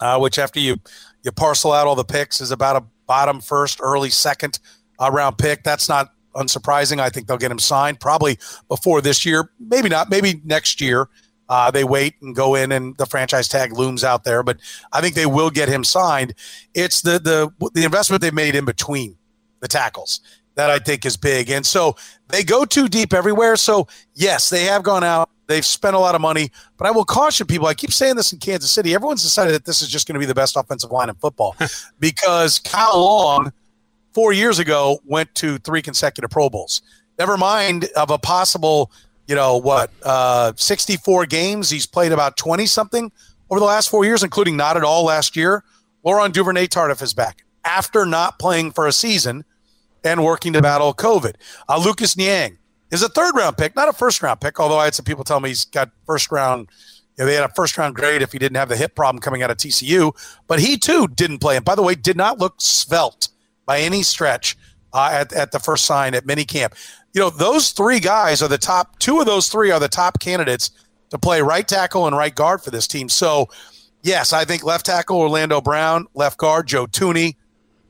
[0.00, 0.76] uh, which after you
[1.22, 4.60] you parcel out all the picks is about a bottom first, early second
[4.98, 5.64] uh, round pick.
[5.64, 7.00] That's not unsurprising.
[7.00, 9.50] I think they'll get him signed probably before this year.
[9.58, 10.10] Maybe not.
[10.10, 11.08] Maybe next year.
[11.48, 14.42] Uh, they wait and go in, and the franchise tag looms out there.
[14.42, 14.58] But
[14.92, 16.34] I think they will get him signed.
[16.74, 19.16] It's the the the investment they made in between
[19.60, 20.20] the tackles
[20.58, 21.50] that I think is big.
[21.50, 21.94] And so
[22.26, 23.54] they go too deep everywhere.
[23.54, 25.30] So yes, they have gone out.
[25.46, 27.68] They've spent a lot of money, but I will caution people.
[27.68, 28.92] I keep saying this in Kansas City.
[28.92, 31.54] Everyone's decided that this is just going to be the best offensive line in football
[32.00, 33.52] because Kyle Long,
[34.12, 36.82] four years ago, went to three consecutive Pro Bowls.
[37.20, 38.90] Never mind of a possible,
[39.28, 41.70] you know, what, uh, 64 games.
[41.70, 43.12] He's played about 20 something
[43.48, 45.62] over the last four years, including not at all last year.
[46.02, 49.44] Laurent Duvernay Tardif is back after not playing for a season
[50.04, 51.34] and working to battle COVID.
[51.68, 52.58] Uh, Lucas Niang
[52.90, 55.24] is a third round pick, not a first round pick, although I had some people
[55.24, 56.68] tell me he's got first round.
[57.16, 59.20] You know, they had a first round grade if he didn't have the hip problem
[59.20, 60.12] coming out of TCU,
[60.46, 61.56] but he too didn't play.
[61.56, 63.28] And by the way, did not look svelte
[63.66, 64.56] by any stretch
[64.92, 66.72] uh, at, at the first sign at minicamp.
[67.12, 70.20] You know, those three guys are the top, two of those three are the top
[70.20, 70.70] candidates
[71.10, 73.08] to play right tackle and right guard for this team.
[73.08, 73.48] So,
[74.02, 77.36] yes, I think left tackle Orlando Brown, left guard Joe Thuney,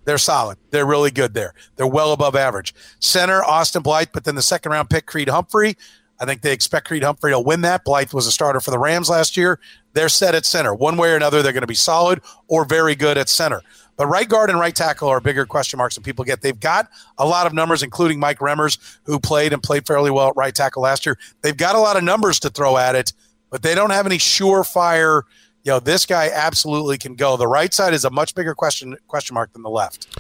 [0.09, 0.57] they're solid.
[0.71, 1.53] They're really good there.
[1.77, 2.75] They're well above average.
[2.99, 5.77] Center, Austin Blythe, but then the second round pick, Creed Humphrey.
[6.19, 7.85] I think they expect Creed Humphrey to win that.
[7.85, 9.61] Blythe was a starter for the Rams last year.
[9.93, 10.75] They're set at center.
[10.75, 13.61] One way or another, they're going to be solid or very good at center.
[13.99, 16.41] But right guard and right tackle are bigger question marks than people get.
[16.41, 20.29] They've got a lot of numbers, including Mike Remmers, who played and played fairly well
[20.29, 21.19] at right tackle last year.
[21.43, 23.13] They've got a lot of numbers to throw at it,
[23.51, 25.25] but they don't have any surefire–
[25.69, 27.37] you know, this guy absolutely can go.
[27.37, 30.19] The right side is a much bigger question question mark than the left.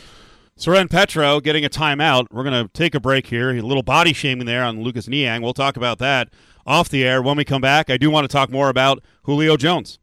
[0.56, 2.26] Soren Petro getting a timeout.
[2.30, 3.52] We're going to take a break here.
[3.52, 5.40] A little body shaming there on Lucas Niang.
[5.40, 6.28] We'll talk about that
[6.66, 7.88] off the air when we come back.
[7.88, 9.98] I do want to talk more about Julio Jones.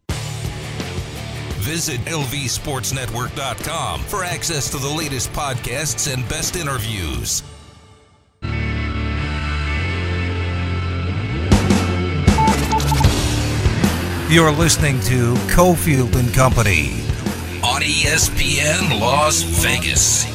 [1.60, 7.43] Visit lvsportsnetwork.com for access to the latest podcasts and best interviews.
[14.28, 16.94] You're listening to Cofield and Company
[17.64, 20.26] on ESPN Las Vegas.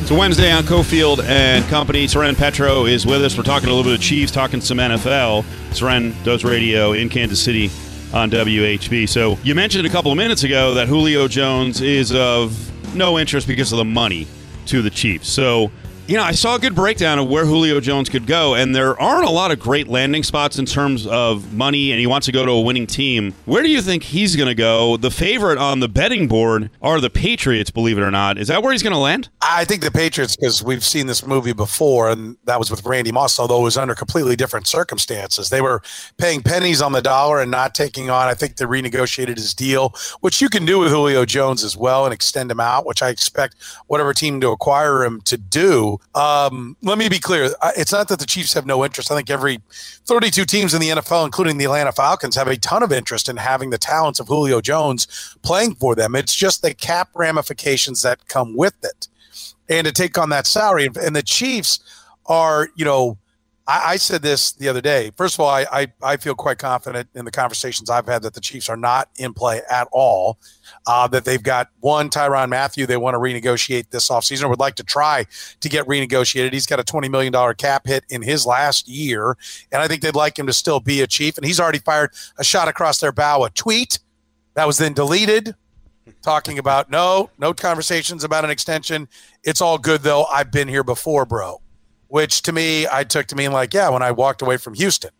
[0.00, 2.06] It's a Wednesday on Cofield and Company.
[2.06, 3.36] Soren Petro is with us.
[3.36, 5.44] We're talking a little bit of Chiefs, talking some NFL.
[5.74, 7.72] Soren does radio in Kansas City
[8.14, 9.08] on WHB.
[9.08, 13.48] So you mentioned a couple of minutes ago that Julio Jones is of no interest
[13.48, 14.28] because of the money
[14.66, 15.28] to the Chiefs.
[15.28, 15.72] So
[16.08, 19.00] you know, I saw a good breakdown of where Julio Jones could go, and there
[19.00, 22.32] aren't a lot of great landing spots in terms of money, and he wants to
[22.32, 23.34] go to a winning team.
[23.44, 24.96] Where do you think he's going to go?
[24.96, 28.38] The favorite on the betting board are the Patriots, believe it or not.
[28.38, 29.28] Is that where he's going to land?
[29.40, 33.10] I think the Patriots, because we've seen this movie before, and that was with Randy
[33.10, 35.50] Moss, although it was under completely different circumstances.
[35.50, 35.82] They were
[36.18, 39.94] paying pennies on the dollar and not taking on, I think they renegotiated his deal,
[40.20, 43.08] which you can do with Julio Jones as well and extend him out, which I
[43.08, 45.95] expect whatever team to acquire him to do.
[46.14, 47.50] Um, let me be clear.
[47.76, 49.10] It's not that the Chiefs have no interest.
[49.10, 49.60] I think every
[50.06, 53.36] 32 teams in the NFL, including the Atlanta Falcons, have a ton of interest in
[53.36, 56.14] having the talents of Julio Jones playing for them.
[56.14, 59.08] It's just the cap ramifications that come with it.
[59.68, 60.88] And to take on that salary.
[61.02, 61.80] And the Chiefs
[62.26, 63.18] are, you know,
[63.66, 65.10] I, I said this the other day.
[65.16, 68.34] First of all, I, I, I feel quite confident in the conversations I've had that
[68.34, 70.38] the Chiefs are not in play at all.
[70.86, 74.60] Uh, that they've got one Tyrann Mathieu they want to renegotiate this offseason or would
[74.60, 75.26] like to try
[75.60, 76.52] to get renegotiated.
[76.52, 79.36] He's got a $20 million cap hit in his last year.
[79.72, 81.36] And I think they'd like him to still be a Chief.
[81.36, 83.98] And he's already fired a shot across their bow, a tweet
[84.54, 85.54] that was then deleted
[86.22, 89.08] talking about no, no conversations about an extension.
[89.42, 90.24] It's all good though.
[90.24, 91.60] I've been here before, bro
[92.08, 95.10] which to me I took to mean like, yeah, when I walked away from Houston,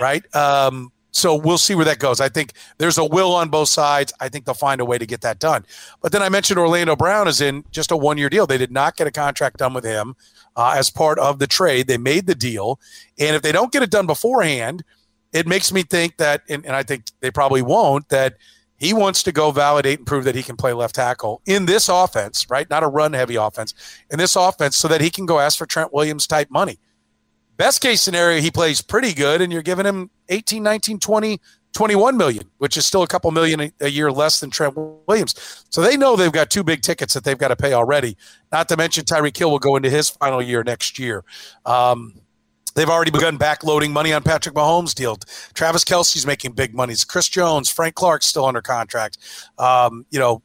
[0.00, 0.22] right?
[0.34, 2.20] Um, so we'll see where that goes.
[2.20, 4.12] I think there's a will on both sides.
[4.18, 5.66] I think they'll find a way to get that done.
[6.00, 8.46] But then I mentioned Orlando Brown is in just a one year deal.
[8.46, 10.16] They did not get a contract done with him
[10.56, 11.86] uh, as part of the trade.
[11.86, 12.80] They made the deal.
[13.18, 14.84] And if they don't get it done beforehand,
[15.34, 18.36] it makes me think that, and, and I think they probably won't, that
[18.82, 21.88] he wants to go validate and prove that he can play left tackle in this
[21.88, 22.68] offense, right?
[22.68, 23.74] Not a run heavy offense,
[24.10, 26.80] in this offense, so that he can go ask for Trent Williams type money.
[27.56, 31.40] Best case scenario, he plays pretty good and you're giving him 18, 19, 20,
[31.72, 35.64] 21 million, which is still a couple million a, year less than Trent Williams.
[35.70, 38.16] So they know they've got two big tickets that they've got to pay already.
[38.50, 41.22] Not to mention Tyreek Hill will go into his final year next year.
[41.64, 42.14] Um,
[42.74, 45.16] They've already begun backloading money on Patrick Mahomes' deal.
[45.54, 47.04] Travis Kelce's making big monies.
[47.04, 49.18] Chris Jones, Frank Clark's still under contract.
[49.58, 50.42] Um, you know,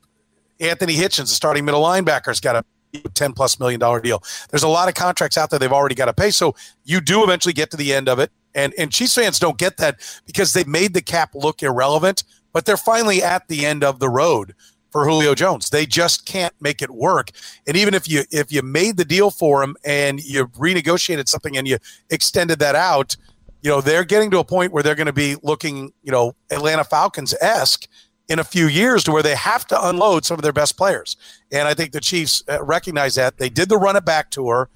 [0.60, 2.66] Anthony Hitchens, the starting middle linebacker, has got a
[3.14, 4.24] 10 plus million dollar deal.
[4.50, 6.32] There's a lot of contracts out there they've already got to pay.
[6.32, 8.32] So you do eventually get to the end of it.
[8.56, 12.66] And and Chiefs fans don't get that because they've made the cap look irrelevant, but
[12.66, 14.56] they're finally at the end of the road
[14.92, 15.70] for Julio Jones.
[15.70, 17.32] They just can't make it work.
[17.68, 21.58] And even if you if you made the deal for him and you renegotiated something
[21.58, 21.78] and you
[22.10, 23.16] extended that out,
[23.62, 26.36] you know, they're getting to a point where they're going to be looking, you know,
[26.52, 27.88] Atlanta Falcons esque
[28.30, 31.16] in a few years to where they have to unload some of their best players.
[31.52, 33.38] And I think the Chiefs uh, recognize that.
[33.38, 34.70] They did the run it back tour,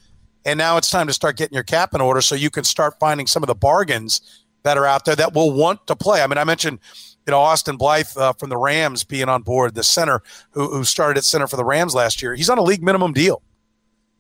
[0.45, 2.95] and now it's time to start getting your cap in order so you can start
[3.00, 6.21] finding some of the bargains that are out there that will want to play.
[6.21, 6.80] I mean, I mentioned
[7.28, 10.84] you know, Austin Blythe uh, from the Rams being on board, the center who, who
[10.84, 12.36] started at center for the Rams last year.
[12.36, 13.42] He's on a league minimum deal,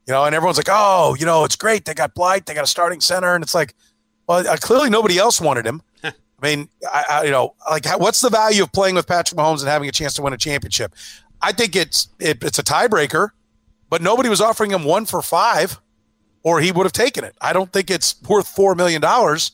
[0.07, 1.85] you know, and everyone's like, oh, you know, it's great.
[1.85, 3.33] They got Blythe, they got a starting center.
[3.33, 3.73] And it's like,
[4.27, 5.81] well, uh, clearly nobody else wanted him.
[6.03, 6.11] I
[6.41, 9.69] mean, I, I, you know, like, what's the value of playing with Patrick Mahomes and
[9.69, 10.95] having a chance to win a championship?
[11.41, 13.29] I think it's it, it's a tiebreaker,
[13.89, 15.79] but nobody was offering him one for five,
[16.43, 17.35] or he would have taken it.
[17.41, 19.51] I don't think it's worth four million dollars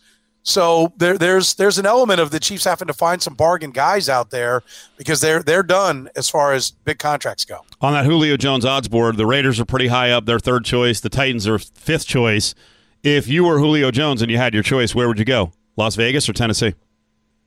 [0.48, 4.08] so there, there's there's an element of the Chiefs having to find some bargain guys
[4.08, 4.64] out there
[4.96, 7.66] because they're they're done as far as big contracts go.
[7.82, 10.26] On that Julio Jones odds board, the Raiders are pretty high up.
[10.26, 11.02] They're third choice.
[11.02, 12.56] The Titans are fifth choice.
[13.04, 15.52] If you were Julio Jones and you had your choice, where would you go?
[15.76, 16.76] Las Vegas or Tennessee?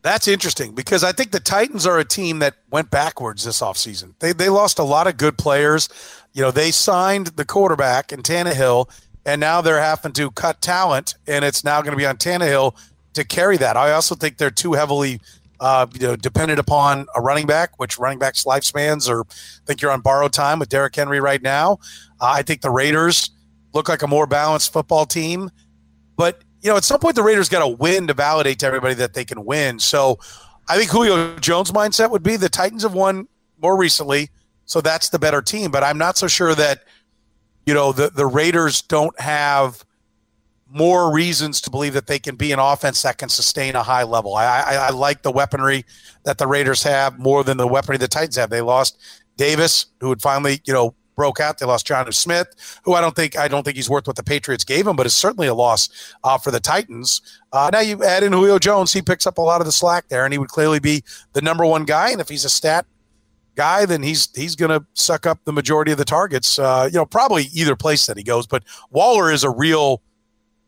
[0.03, 4.13] That's interesting because I think the Titans are a team that went backwards this offseason.
[4.19, 5.89] They they lost a lot of good players.
[6.35, 8.91] You know, they signed the quarterback in Tannehill,
[9.25, 12.77] and now they're having to cut talent, and it's now going to be on Tannehill
[13.14, 13.77] to carry that.
[13.77, 15.20] I also think they're too heavily
[15.61, 19.20] uh, you know, dependent upon a running back, which running backs' lifespans are.
[19.20, 21.79] I think you're on borrowed time with Derrick Henry right now.
[22.20, 23.31] Uh, I think the Raiders
[23.75, 25.51] look like a more balanced football team,
[26.16, 28.94] but you know, at some point the Raiders got to win to validate to everybody
[28.94, 29.79] that they can win.
[29.79, 30.18] So,
[30.68, 33.27] I think Julio Jones' mindset would be the Titans have won
[33.61, 34.31] more recently,
[34.67, 35.71] so that's the better team.
[35.71, 36.85] But I'm not so sure that
[37.67, 39.85] you know the the Raiders don't have
[40.71, 44.04] more reasons to believe that they can be an offense that can sustain a high
[44.04, 44.35] level.
[44.35, 45.85] I, I, I, like the weaponry
[46.25, 48.50] that the Raiders have more than the weaponry the Titans have.
[48.50, 48.98] They lost
[49.37, 51.58] Davis, who had finally, you know, broke out.
[51.58, 54.23] They lost Jonnu Smith, who I don't think I don't think he's worth what the
[54.23, 55.88] Patriots gave him, but is certainly a loss
[56.25, 57.21] uh, for the Titans.
[57.52, 60.08] Uh, now you add in Julio Jones, he picks up a lot of the slack
[60.08, 61.02] there, and he would clearly be
[61.33, 62.10] the number one guy.
[62.10, 62.87] And if he's a stat
[63.54, 66.58] guy, then he's he's going to suck up the majority of the targets.
[66.58, 68.46] Uh, you know, probably either place that he goes.
[68.46, 70.02] But Waller is a real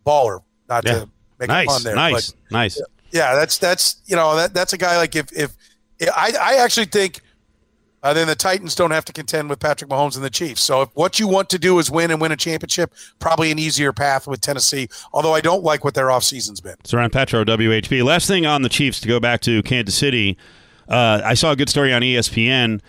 [0.04, 0.40] baller.
[0.68, 0.92] Not yeah.
[1.00, 2.80] to make nice, fun there, nice, but, nice.
[3.10, 5.56] Yeah, that's that's you know that that's a guy like if if
[6.14, 7.20] I I actually think
[8.02, 10.60] uh, then the Titans don't have to contend with Patrick Mahomes and the Chiefs.
[10.60, 13.58] So if what you want to do is win and win a championship, probably an
[13.60, 14.88] easier path with Tennessee.
[15.12, 16.76] Although I don't like what their offseason's been.
[16.84, 18.02] Soren Petro, WHB.
[18.02, 20.36] Last thing on the Chiefs to go back to Kansas City.
[20.88, 22.80] Uh, I saw a good story on ESPN.com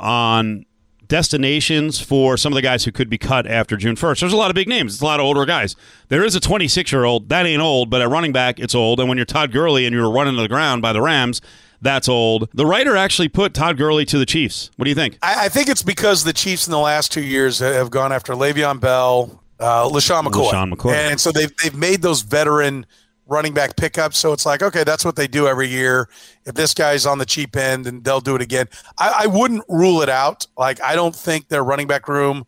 [0.00, 0.66] on
[1.08, 4.20] destinations for some of the guys who could be cut after June 1st.
[4.20, 4.94] There's a lot of big names.
[4.94, 5.76] It's a lot of older guys.
[6.08, 7.28] There is a 26 year old.
[7.28, 9.00] That ain't old, but at running back, it's old.
[9.00, 11.40] And when you're Todd Gurley and you're running to the ground by the Rams,
[11.80, 12.48] that's old.
[12.54, 14.70] The writer actually put Todd Gurley to the Chiefs.
[14.76, 15.18] What do you think?
[15.22, 18.32] I, I think it's because the Chiefs in the last two years have gone after
[18.32, 20.50] Le'Veon Bell, uh, LeSean McCoy.
[20.50, 20.92] LeSean McCoy.
[20.94, 22.86] And so they've, they've made those veteran
[23.26, 24.18] running back pickups.
[24.18, 26.08] So it's like, okay, that's what they do every year.
[26.44, 28.68] If this guy's on the cheap end, then they'll do it again.
[28.98, 30.46] I, I wouldn't rule it out.
[30.56, 32.44] Like, I don't think their running back room.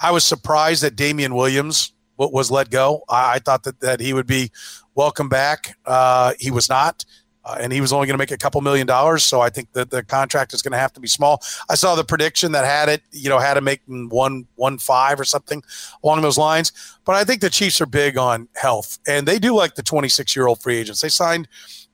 [0.00, 3.02] I was surprised that Damien Williams was let go.
[3.08, 4.50] I, I thought that, that he would be
[4.94, 5.76] welcome back.
[5.84, 7.04] Uh, he was not
[7.46, 9.22] uh, and he was only going to make a couple million dollars.
[9.22, 11.40] So I think that the contract is going to have to be small.
[11.70, 15.20] I saw the prediction that had it, you know, had him making one one five
[15.20, 15.62] or something
[16.02, 16.72] along those lines.
[17.04, 20.34] But I think the Chiefs are big on health, and they do like the 26
[20.34, 21.00] year old free agents.
[21.00, 21.46] They signed.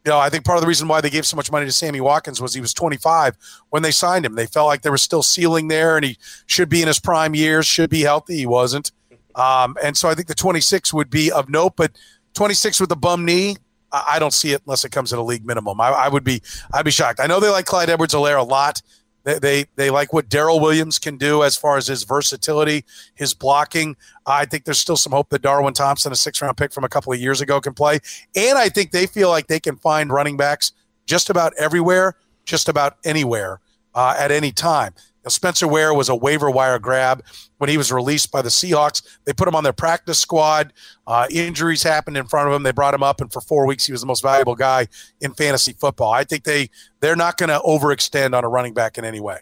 [0.04, 1.70] You know, I think part of the reason why they gave so much money to
[1.70, 3.36] Sammy Watkins was he was 25
[3.70, 4.34] when they signed him.
[4.34, 7.36] They felt like there was still ceiling there, and he should be in his prime
[7.36, 8.38] years, should be healthy.
[8.38, 8.90] He wasn't,
[9.36, 11.74] um, and so I think the 26 would be of note.
[11.76, 11.92] But
[12.34, 13.58] 26 with a bum knee,
[13.92, 15.80] I don't see it unless it comes at a league minimum.
[15.80, 17.20] I, I would be I'd be shocked.
[17.20, 18.80] I know they like Clyde Edwards-Helaire a lot.
[19.24, 22.84] They, they, they like what Darrel Williams can do as far as his versatility,
[23.14, 23.96] his blocking.
[24.26, 26.88] I think there's still some hope that Darwin Thompson, a six round pick from a
[26.88, 28.00] couple of years ago, can play.
[28.34, 30.72] And I think they feel like they can find running backs
[31.06, 33.60] just about everywhere, just about anywhere
[33.94, 34.94] uh, at any time.
[35.24, 37.24] Now, Spencer Ware was a waiver wire grab
[37.58, 39.02] when he was released by the Seahawks.
[39.24, 40.72] They put him on their practice squad.
[41.06, 42.62] Uh, injuries happened in front of him.
[42.62, 44.88] They brought him up, and for four weeks, he was the most valuable guy
[45.20, 46.12] in fantasy football.
[46.12, 46.70] I think they
[47.00, 49.38] they're not going to overextend on a running back in any way.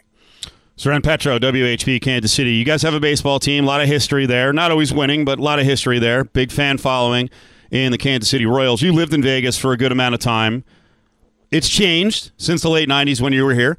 [0.75, 2.53] Soren Petro, WHB Kansas City.
[2.53, 4.51] You guys have a baseball team, a lot of history there.
[4.51, 6.23] Not always winning, but a lot of history there.
[6.23, 7.29] Big fan following
[7.69, 8.81] in the Kansas City Royals.
[8.81, 10.63] You lived in Vegas for a good amount of time.
[11.51, 13.77] It's changed since the late 90s when you were here.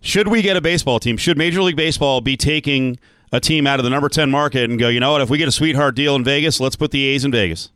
[0.00, 1.16] Should we get a baseball team?
[1.16, 2.98] Should Major League Baseball be taking
[3.32, 5.38] a team out of the number 10 market and go, you know what, if we
[5.38, 7.70] get a sweetheart deal in Vegas, let's put the A's in Vegas?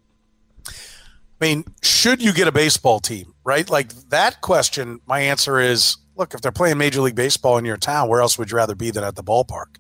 [0.69, 0.73] I
[1.41, 3.69] mean, should you get a baseball team, right?
[3.69, 7.77] Like that question, my answer is look, if they're playing Major League Baseball in your
[7.77, 9.77] town, where else would you rather be than at the ballpark?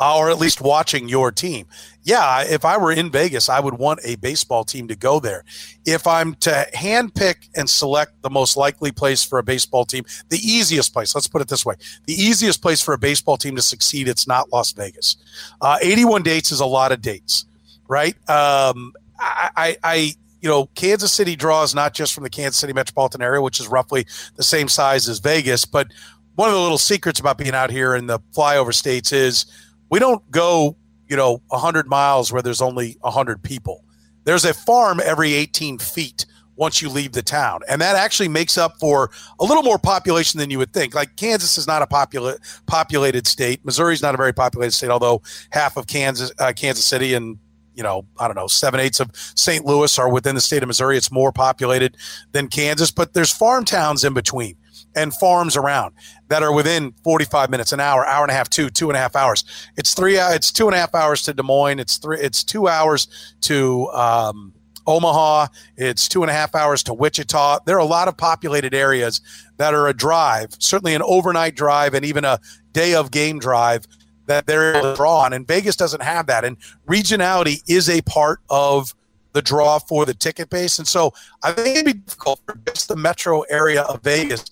[0.00, 1.66] Uh, or at least watching your team.
[2.02, 5.44] Yeah, if I were in Vegas, I would want a baseball team to go there.
[5.84, 10.38] If I'm to handpick and select the most likely place for a baseball team, the
[10.38, 11.74] easiest place, let's put it this way
[12.06, 15.16] the easiest place for a baseball team to succeed, it's not Las Vegas.
[15.60, 17.46] Uh, 81 dates is a lot of dates,
[17.88, 18.14] right?
[18.28, 19.94] Um, I, I, I
[20.40, 23.66] you know, Kansas City draws not just from the Kansas City metropolitan area, which is
[23.66, 25.88] roughly the same size as Vegas, but
[26.36, 29.46] one of the little secrets about being out here in the flyover states is
[29.90, 30.76] we don't go,
[31.08, 33.84] you know, 100 miles where there's only 100 people.
[34.24, 36.26] There's a farm every 18 feet
[36.56, 37.60] once you leave the town.
[37.68, 40.94] And that actually makes up for a little more population than you would think.
[40.94, 43.64] Like Kansas is not a popula- populated state.
[43.64, 47.38] Missouri's not a very populated state, although half of Kansas, uh, Kansas City and
[47.74, 49.66] you know, I don't know, seven eighths of St.
[49.66, 50.96] Louis are within the state of Missouri.
[50.96, 51.98] It's more populated
[52.32, 54.56] than Kansas, but there's farm towns in between
[54.96, 55.94] and farms around
[56.28, 59.00] that are within 45 minutes, an hour, hour and a half, two, two and a
[59.00, 59.44] half hours.
[59.76, 61.78] It's three, uh, it's two and a half hours to Des Moines.
[61.78, 64.54] It's three, it's two hours to um,
[64.86, 65.48] Omaha.
[65.76, 67.60] It's two and a half hours to Wichita.
[67.66, 69.20] There are a lot of populated areas
[69.58, 72.40] that are a drive, certainly an overnight drive and even a
[72.72, 73.86] day of game drive
[74.26, 75.32] that they're able to draw on.
[75.32, 76.44] And Vegas doesn't have that.
[76.44, 76.56] And
[76.88, 78.94] regionality is a part of
[79.32, 80.78] the draw for the ticket base.
[80.78, 84.46] And so I think it'd be difficult for just the metro area of Vegas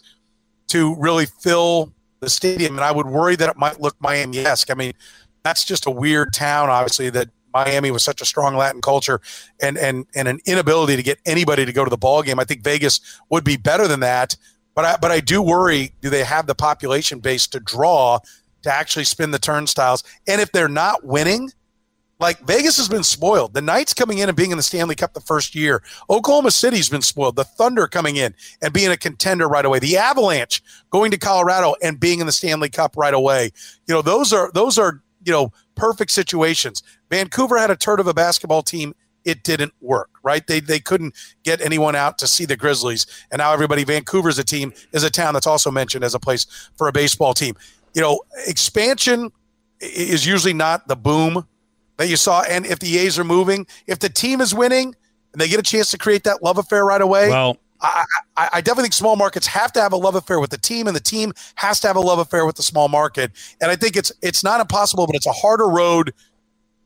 [0.69, 2.77] to really fill the stadium.
[2.77, 4.71] And I would worry that it might look Miami esque.
[4.71, 4.93] I mean,
[5.43, 9.21] that's just a weird town, obviously, that Miami was such a strong Latin culture
[9.61, 12.41] and and and an inability to get anybody to go to the ball game.
[12.41, 13.01] I think Vegas
[13.31, 14.37] would be better than that.
[14.75, 18.19] But I but I do worry, do they have the population base to draw
[18.62, 20.03] to actually spin the turnstiles?
[20.27, 21.51] And if they're not winning–
[22.21, 23.55] like Vegas has been spoiled.
[23.55, 25.83] The Knights coming in and being in the Stanley Cup the first year.
[26.09, 27.37] Oklahoma City's been spoiled.
[27.37, 29.79] The Thunder coming in and being a contender right away.
[29.79, 33.51] The Avalanche going to Colorado and being in the Stanley Cup right away.
[33.87, 36.83] You know, those are those are, you know, perfect situations.
[37.11, 38.95] Vancouver had a turd of a basketball team.
[39.25, 40.47] It didn't work, right?
[40.47, 43.07] They they couldn't get anyone out to see the Grizzlies.
[43.33, 46.47] And now everybody Vancouver's a team is a town that's also mentioned as a place
[46.77, 47.57] for a baseball team.
[47.95, 49.33] You know, expansion
[49.81, 51.47] is usually not the boom
[51.97, 52.42] that you saw.
[52.42, 54.95] And if the A's are moving, if the team is winning
[55.32, 58.05] and they get a chance to create that love affair right away, well, I,
[58.36, 60.86] I, I definitely think small markets have to have a love affair with the team,
[60.86, 63.32] and the team has to have a love affair with the small market.
[63.61, 66.14] And I think it's it's not impossible, but it's a harder road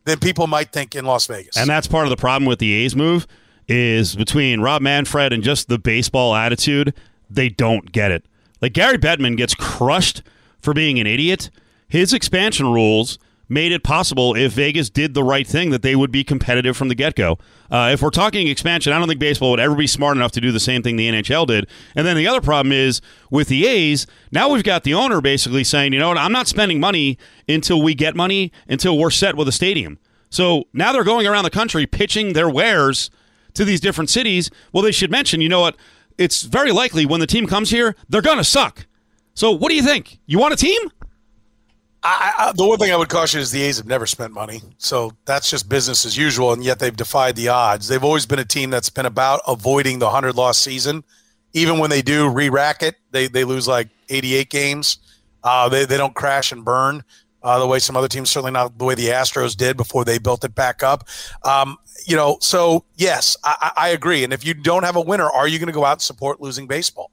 [0.04, 1.56] than people might think in Las Vegas.
[1.56, 3.26] And that's part of the problem with the A's move
[3.68, 6.94] is between Rob Manfred and just the baseball attitude,
[7.28, 8.24] they don't get it.
[8.62, 10.22] Like Gary Bettman gets crushed
[10.60, 11.50] for being an idiot.
[11.88, 13.18] His expansion rules
[13.48, 16.88] made it possible if Vegas did the right thing that they would be competitive from
[16.88, 17.38] the get go.
[17.70, 20.40] Uh, if we're talking expansion, I don't think baseball would ever be smart enough to
[20.40, 21.66] do the same thing the NHL did.
[21.94, 25.64] And then the other problem is with the A's, now we've got the owner basically
[25.64, 27.18] saying, you know what, I'm not spending money
[27.48, 29.98] until we get money, until we're set with a stadium.
[30.30, 33.10] So now they're going around the country pitching their wares
[33.54, 34.50] to these different cities.
[34.72, 35.76] Well, they should mention, you know what,
[36.18, 38.86] it's very likely when the team comes here, they're going to suck.
[39.34, 40.18] So what do you think?
[40.26, 40.90] You want a team?
[42.02, 44.62] I, I, the one thing I would caution is the A's have never spent money,
[44.78, 46.52] so that's just business as usual.
[46.52, 47.88] And yet they've defied the odds.
[47.88, 51.02] They've always been a team that's been about avoiding the hundred loss season.
[51.54, 54.98] Even when they do re-rack it, they they lose like eighty eight games.
[55.42, 57.02] Uh, they they don't crash and burn
[57.42, 60.18] uh, the way some other teams, certainly not the way the Astros did before they
[60.18, 61.08] built it back up.
[61.44, 64.24] Um, you know, so yes, I, I agree.
[64.24, 66.40] And if you don't have a winner, are you going to go out and support
[66.40, 67.10] losing baseball?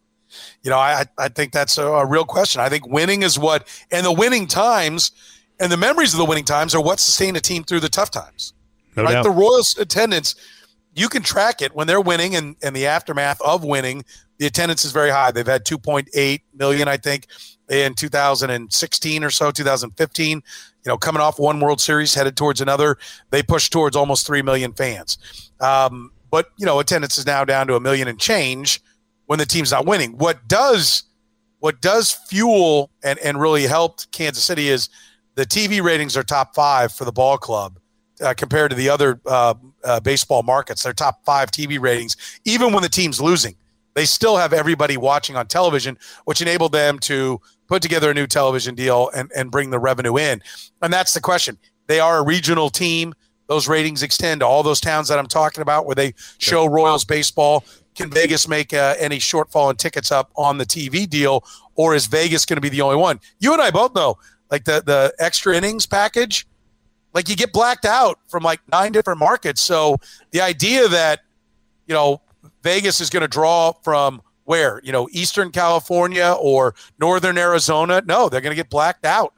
[0.64, 2.62] You know, I I think that's a, a, real question.
[2.62, 5.12] I think winning is what, and the winning times
[5.60, 8.12] and the memories of the winning times are what sustain a team through the tough
[8.12, 8.54] times.
[8.96, 9.14] No right?
[9.14, 9.24] Doubt.
[9.24, 10.36] The Royals attendance,
[10.94, 14.06] you can track it when they're winning and, and the aftermath of winning.
[14.38, 15.32] The attendance is very high.
[15.32, 17.28] They've had 2.8 million, I think,
[17.70, 20.38] in 2016 or so, 2015.
[20.38, 20.42] You
[20.86, 22.98] know, coming off one World Series, headed towards another,
[23.30, 25.18] they pushed towards almost 3 million fans.
[25.62, 28.82] Um, but, you know, attendance is now down to a million and change
[29.26, 30.18] when the team's not winning.
[30.18, 31.04] What does
[31.60, 34.90] what does fuel and, and really helped Kansas City is
[35.36, 37.80] the TV ratings are top five for the ball club
[38.22, 40.84] uh, compared to the other uh, uh, baseball markets.
[40.84, 43.56] They're top five TV ratings, even when the team's losing.
[43.96, 48.28] They still have everybody watching on television, which enabled them to put together a new
[48.28, 50.42] television deal and, and bring the revenue in.
[50.82, 51.58] And that's the question.
[51.88, 53.14] They are a regional team.
[53.48, 57.06] Those ratings extend to all those towns that I'm talking about where they show Royals
[57.06, 57.64] baseball
[57.96, 61.44] can Vegas make uh, any shortfall in tickets up on the TV deal,
[61.76, 63.20] or is Vegas going to be the only one?
[63.40, 64.18] You and I both know,
[64.52, 66.46] like the the extra innings package,
[67.14, 69.62] like you get blacked out from like nine different markets.
[69.62, 69.98] So
[70.32, 71.22] the idea that
[71.88, 72.22] you know
[72.64, 78.30] Vegas is going to draw from where you know Eastern California or Northern Arizona, no,
[78.30, 79.35] they're going to get blacked out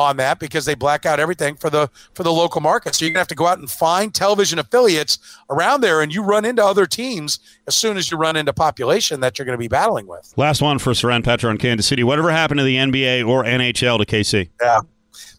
[0.00, 2.94] on that because they black out everything for the for the local market.
[2.94, 6.22] So you're gonna have to go out and find television affiliates around there, and you
[6.22, 9.58] run into other teams as soon as you run into population that you're going to
[9.58, 10.32] be battling with.
[10.36, 12.02] Last one for Soren Petro in Kansas City.
[12.02, 14.48] Whatever happened to the NBA or NHL to KC?
[14.60, 14.80] Yeah,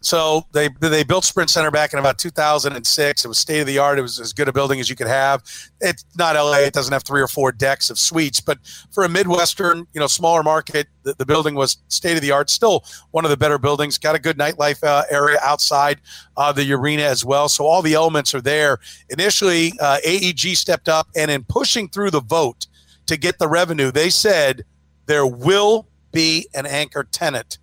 [0.00, 3.24] so they they built Sprint Center back in about 2006.
[3.24, 3.98] It was state of the art.
[3.98, 5.42] It was as good a building as you could have.
[5.80, 6.58] It's not LA.
[6.58, 8.58] It doesn't have three or four decks of suites, but
[8.90, 12.50] for a midwestern, you know, smaller market, the, the building was state of the art.
[12.50, 13.98] Still one of the better buildings.
[13.98, 16.00] Got a good nightlife uh, area outside
[16.36, 17.48] uh, the arena as well.
[17.48, 18.78] So all the elements are there.
[19.10, 22.66] Initially, uh, AEG stepped up, and in pushing through the vote
[23.06, 24.64] to get the revenue, they said
[25.06, 27.58] there will be an anchor tenant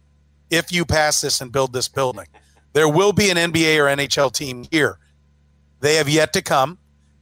[0.49, 2.25] if you pass this and build this building.
[2.73, 4.99] There will be an NBA or NHL team here.
[5.79, 6.77] They have yet to come.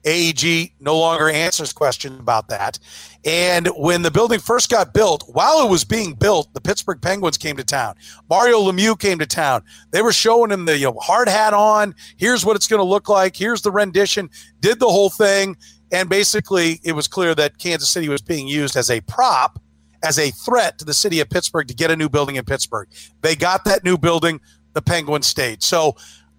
[0.06, 2.80] AEG no longer answers questions about that.
[3.26, 7.38] And when the building first got built, while it was being built, the Pittsburgh Penguins
[7.38, 7.96] came to town.
[8.30, 9.64] Mario Lemieux came to town.
[9.92, 11.94] They were showing him the you know, hard hat on.
[12.16, 13.36] Here's what it's going to look like.
[13.36, 14.30] Here's the rendition.
[14.62, 15.58] Did the whole thing.
[15.92, 19.60] And basically, it was clear that Kansas City was being used as a prop
[20.04, 22.88] as a threat to the city of Pittsburgh to get a new building in Pittsburgh.
[23.22, 24.40] They got that new building,
[24.74, 25.64] the Penguins stayed.
[25.64, 25.96] So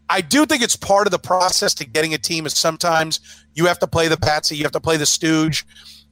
[0.09, 3.21] I do think it's part of the process to getting a team is sometimes
[3.55, 5.67] you have to play the patsy, you have to play the stooge,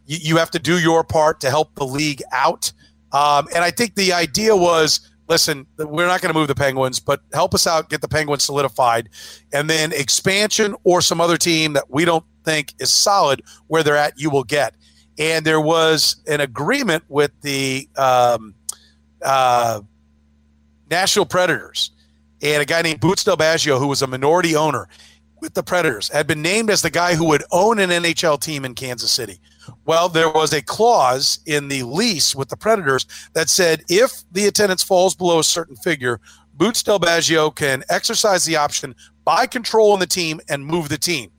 [0.06, 2.72] you, you have to do your part to help the league out.
[3.12, 7.00] Um, and I think the idea was listen, we're not going to move the Penguins,
[7.00, 9.08] but help us out, get the Penguins solidified,
[9.52, 13.96] and then expansion or some other team that we don't think is solid where they're
[13.96, 14.74] at, you will get
[15.18, 18.54] and there was an agreement with the um,
[19.22, 19.80] uh,
[20.90, 21.90] Nashville Predators
[22.42, 24.88] and a guy named Boots Del Biaggio, who was a minority owner
[25.40, 28.64] with the Predators, had been named as the guy who would own an NHL team
[28.64, 29.40] in Kansas City.
[29.84, 34.46] Well, there was a clause in the lease with the Predators that said if the
[34.46, 36.20] attendance falls below a certain figure,
[36.54, 38.94] Boots Del Biaggio can exercise the option,
[39.24, 41.30] buy control in the team, and move the team.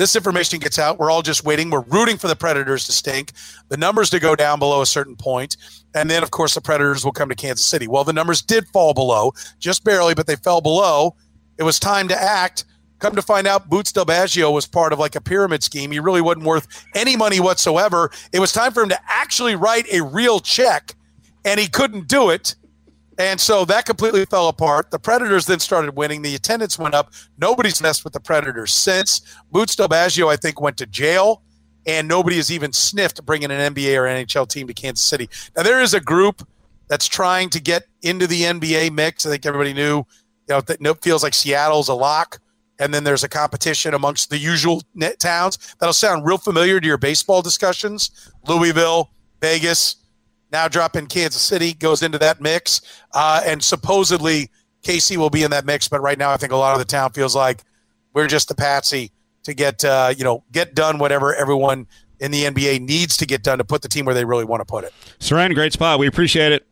[0.00, 0.98] This information gets out.
[0.98, 1.68] We're all just waiting.
[1.68, 3.32] We're rooting for the Predators to stink,
[3.68, 5.58] the numbers to go down below a certain point,
[5.94, 7.86] and then, of course, the Predators will come to Kansas City.
[7.86, 11.16] Well, the numbers did fall below, just barely, but they fell below.
[11.58, 12.64] It was time to act.
[12.98, 15.90] Come to find out, Boots Del Biaggio was part of like a pyramid scheme.
[15.90, 18.10] He really wasn't worth any money whatsoever.
[18.32, 20.94] It was time for him to actually write a real check,
[21.44, 22.54] and he couldn't do it.
[23.20, 24.90] And so that completely fell apart.
[24.90, 26.22] The Predators then started winning.
[26.22, 27.12] The attendance went up.
[27.36, 29.20] Nobody's messed with the Predators since.
[29.52, 31.42] Boots Del Biaggio, I think, went to jail,
[31.86, 35.28] and nobody has even sniffed bringing an NBA or NHL team to Kansas City.
[35.54, 36.48] Now, there is a group
[36.88, 39.26] that's trying to get into the NBA mix.
[39.26, 40.06] I think everybody knew, you
[40.48, 42.40] know, that nope feels like Seattle's a lock
[42.78, 46.86] and then there's a competition amongst the usual net towns that'll sound real familiar to
[46.86, 48.32] your baseball discussions.
[48.48, 49.10] Louisville,
[49.42, 49.96] Vegas,
[50.52, 52.80] now dropping Kansas City goes into that mix,
[53.12, 54.50] uh, and supposedly
[54.82, 55.88] KC will be in that mix.
[55.88, 57.62] But right now, I think a lot of the town feels like
[58.12, 59.12] we're just a patsy
[59.44, 61.86] to get uh, you know get done whatever everyone
[62.20, 64.60] in the NBA needs to get done to put the team where they really want
[64.60, 64.92] to put it.
[65.18, 65.98] Soren, great spot.
[65.98, 66.66] We appreciate it.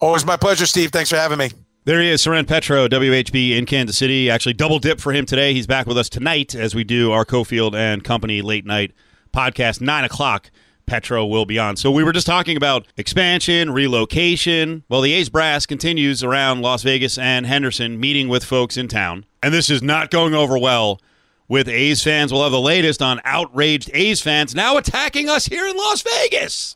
[0.00, 0.90] Always my pleasure, Steve.
[0.90, 1.50] Thanks for having me.
[1.86, 4.30] There he is, Soren Petro, WHB in Kansas City.
[4.30, 5.52] Actually, double dip for him today.
[5.52, 8.92] He's back with us tonight as we do our Cofield and Company late night
[9.34, 10.50] podcast, 9 o'clock.
[10.86, 11.76] Petro will be on.
[11.76, 14.84] So we were just talking about expansion, relocation.
[14.88, 19.24] Well, the A's brass continues around Las Vegas and Henderson, meeting with folks in town.
[19.42, 21.00] And this is not going over well
[21.48, 22.32] with A's fans.
[22.32, 26.72] We'll have the latest on outraged A's fans now attacking us here in Las Vegas.